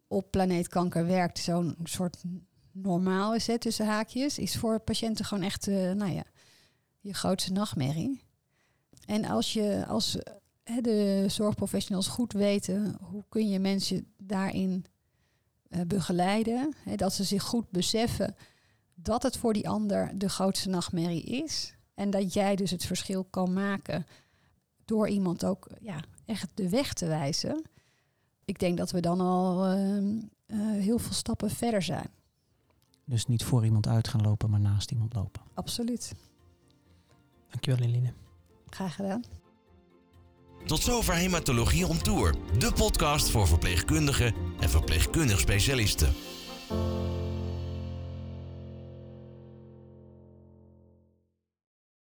op 0.07 0.31
planeet 0.31 0.67
kanker 0.67 1.05
werkt, 1.05 1.39
zo'n 1.39 1.75
soort 1.83 2.23
normaal 2.71 3.35
is, 3.35 3.47
hè, 3.47 3.57
tussen 3.57 3.85
haakjes, 3.85 4.37
is 4.39 4.57
voor 4.57 4.79
patiënten 4.79 5.25
gewoon 5.25 5.43
echt, 5.43 5.67
uh, 5.67 5.91
nou 5.91 6.11
ja, 6.11 6.23
je 6.99 7.13
grootste 7.13 7.51
nachtmerrie. 7.51 8.23
En 9.05 9.25
als 9.25 9.53
je 9.53 9.85
als 9.87 10.17
hè, 10.63 10.81
de 10.81 11.25
zorgprofessionals 11.27 12.07
goed 12.07 12.33
weten 12.33 12.97
hoe 13.01 13.23
kun 13.29 13.49
je 13.49 13.59
mensen 13.59 14.13
daarin 14.17 14.85
uh, 15.69 15.81
begeleiden, 15.87 16.75
hè, 16.83 16.95
dat 16.95 17.13
ze 17.13 17.23
zich 17.23 17.43
goed 17.43 17.69
beseffen 17.69 18.35
dat 18.95 19.23
het 19.23 19.37
voor 19.37 19.53
die 19.53 19.69
ander 19.69 20.17
de 20.17 20.29
grootste 20.29 20.69
nachtmerrie 20.69 21.23
is. 21.23 21.73
En 21.93 22.09
dat 22.09 22.33
jij 22.33 22.55
dus 22.55 22.71
het 22.71 22.85
verschil 22.85 23.23
kan 23.23 23.53
maken 23.53 24.05
door 24.85 25.07
iemand 25.09 25.45
ook 25.45 25.69
ja, 25.81 25.99
echt 26.25 26.49
de 26.53 26.69
weg 26.69 26.93
te 26.93 27.05
wijzen. 27.05 27.65
Ik 28.45 28.59
denk 28.59 28.77
dat 28.77 28.91
we 28.91 28.99
dan 28.99 29.21
al 29.21 29.77
uh, 29.77 30.19
heel 30.71 30.99
veel 30.99 31.13
stappen 31.13 31.49
verder 31.49 31.81
zijn. 31.81 32.09
Dus 33.05 33.25
niet 33.25 33.43
voor 33.43 33.65
iemand 33.65 33.87
uit 33.87 34.07
gaan 34.07 34.21
lopen, 34.21 34.49
maar 34.49 34.59
naast 34.59 34.91
iemand 34.91 35.13
lopen. 35.13 35.41
Absoluut. 35.53 36.13
Dankjewel, 37.49 37.85
Eline. 37.85 38.13
Graag 38.69 38.95
gedaan. 38.95 39.23
Tot 40.65 40.81
zover 40.81 41.13
Hematologie 41.13 41.87
on 41.87 41.97
Tour, 41.97 42.33
de 42.57 42.71
podcast 42.73 43.29
voor 43.29 43.47
verpleegkundigen 43.47 44.33
en 44.59 44.69
verpleegkundig 44.69 45.39
specialisten. 45.39 46.13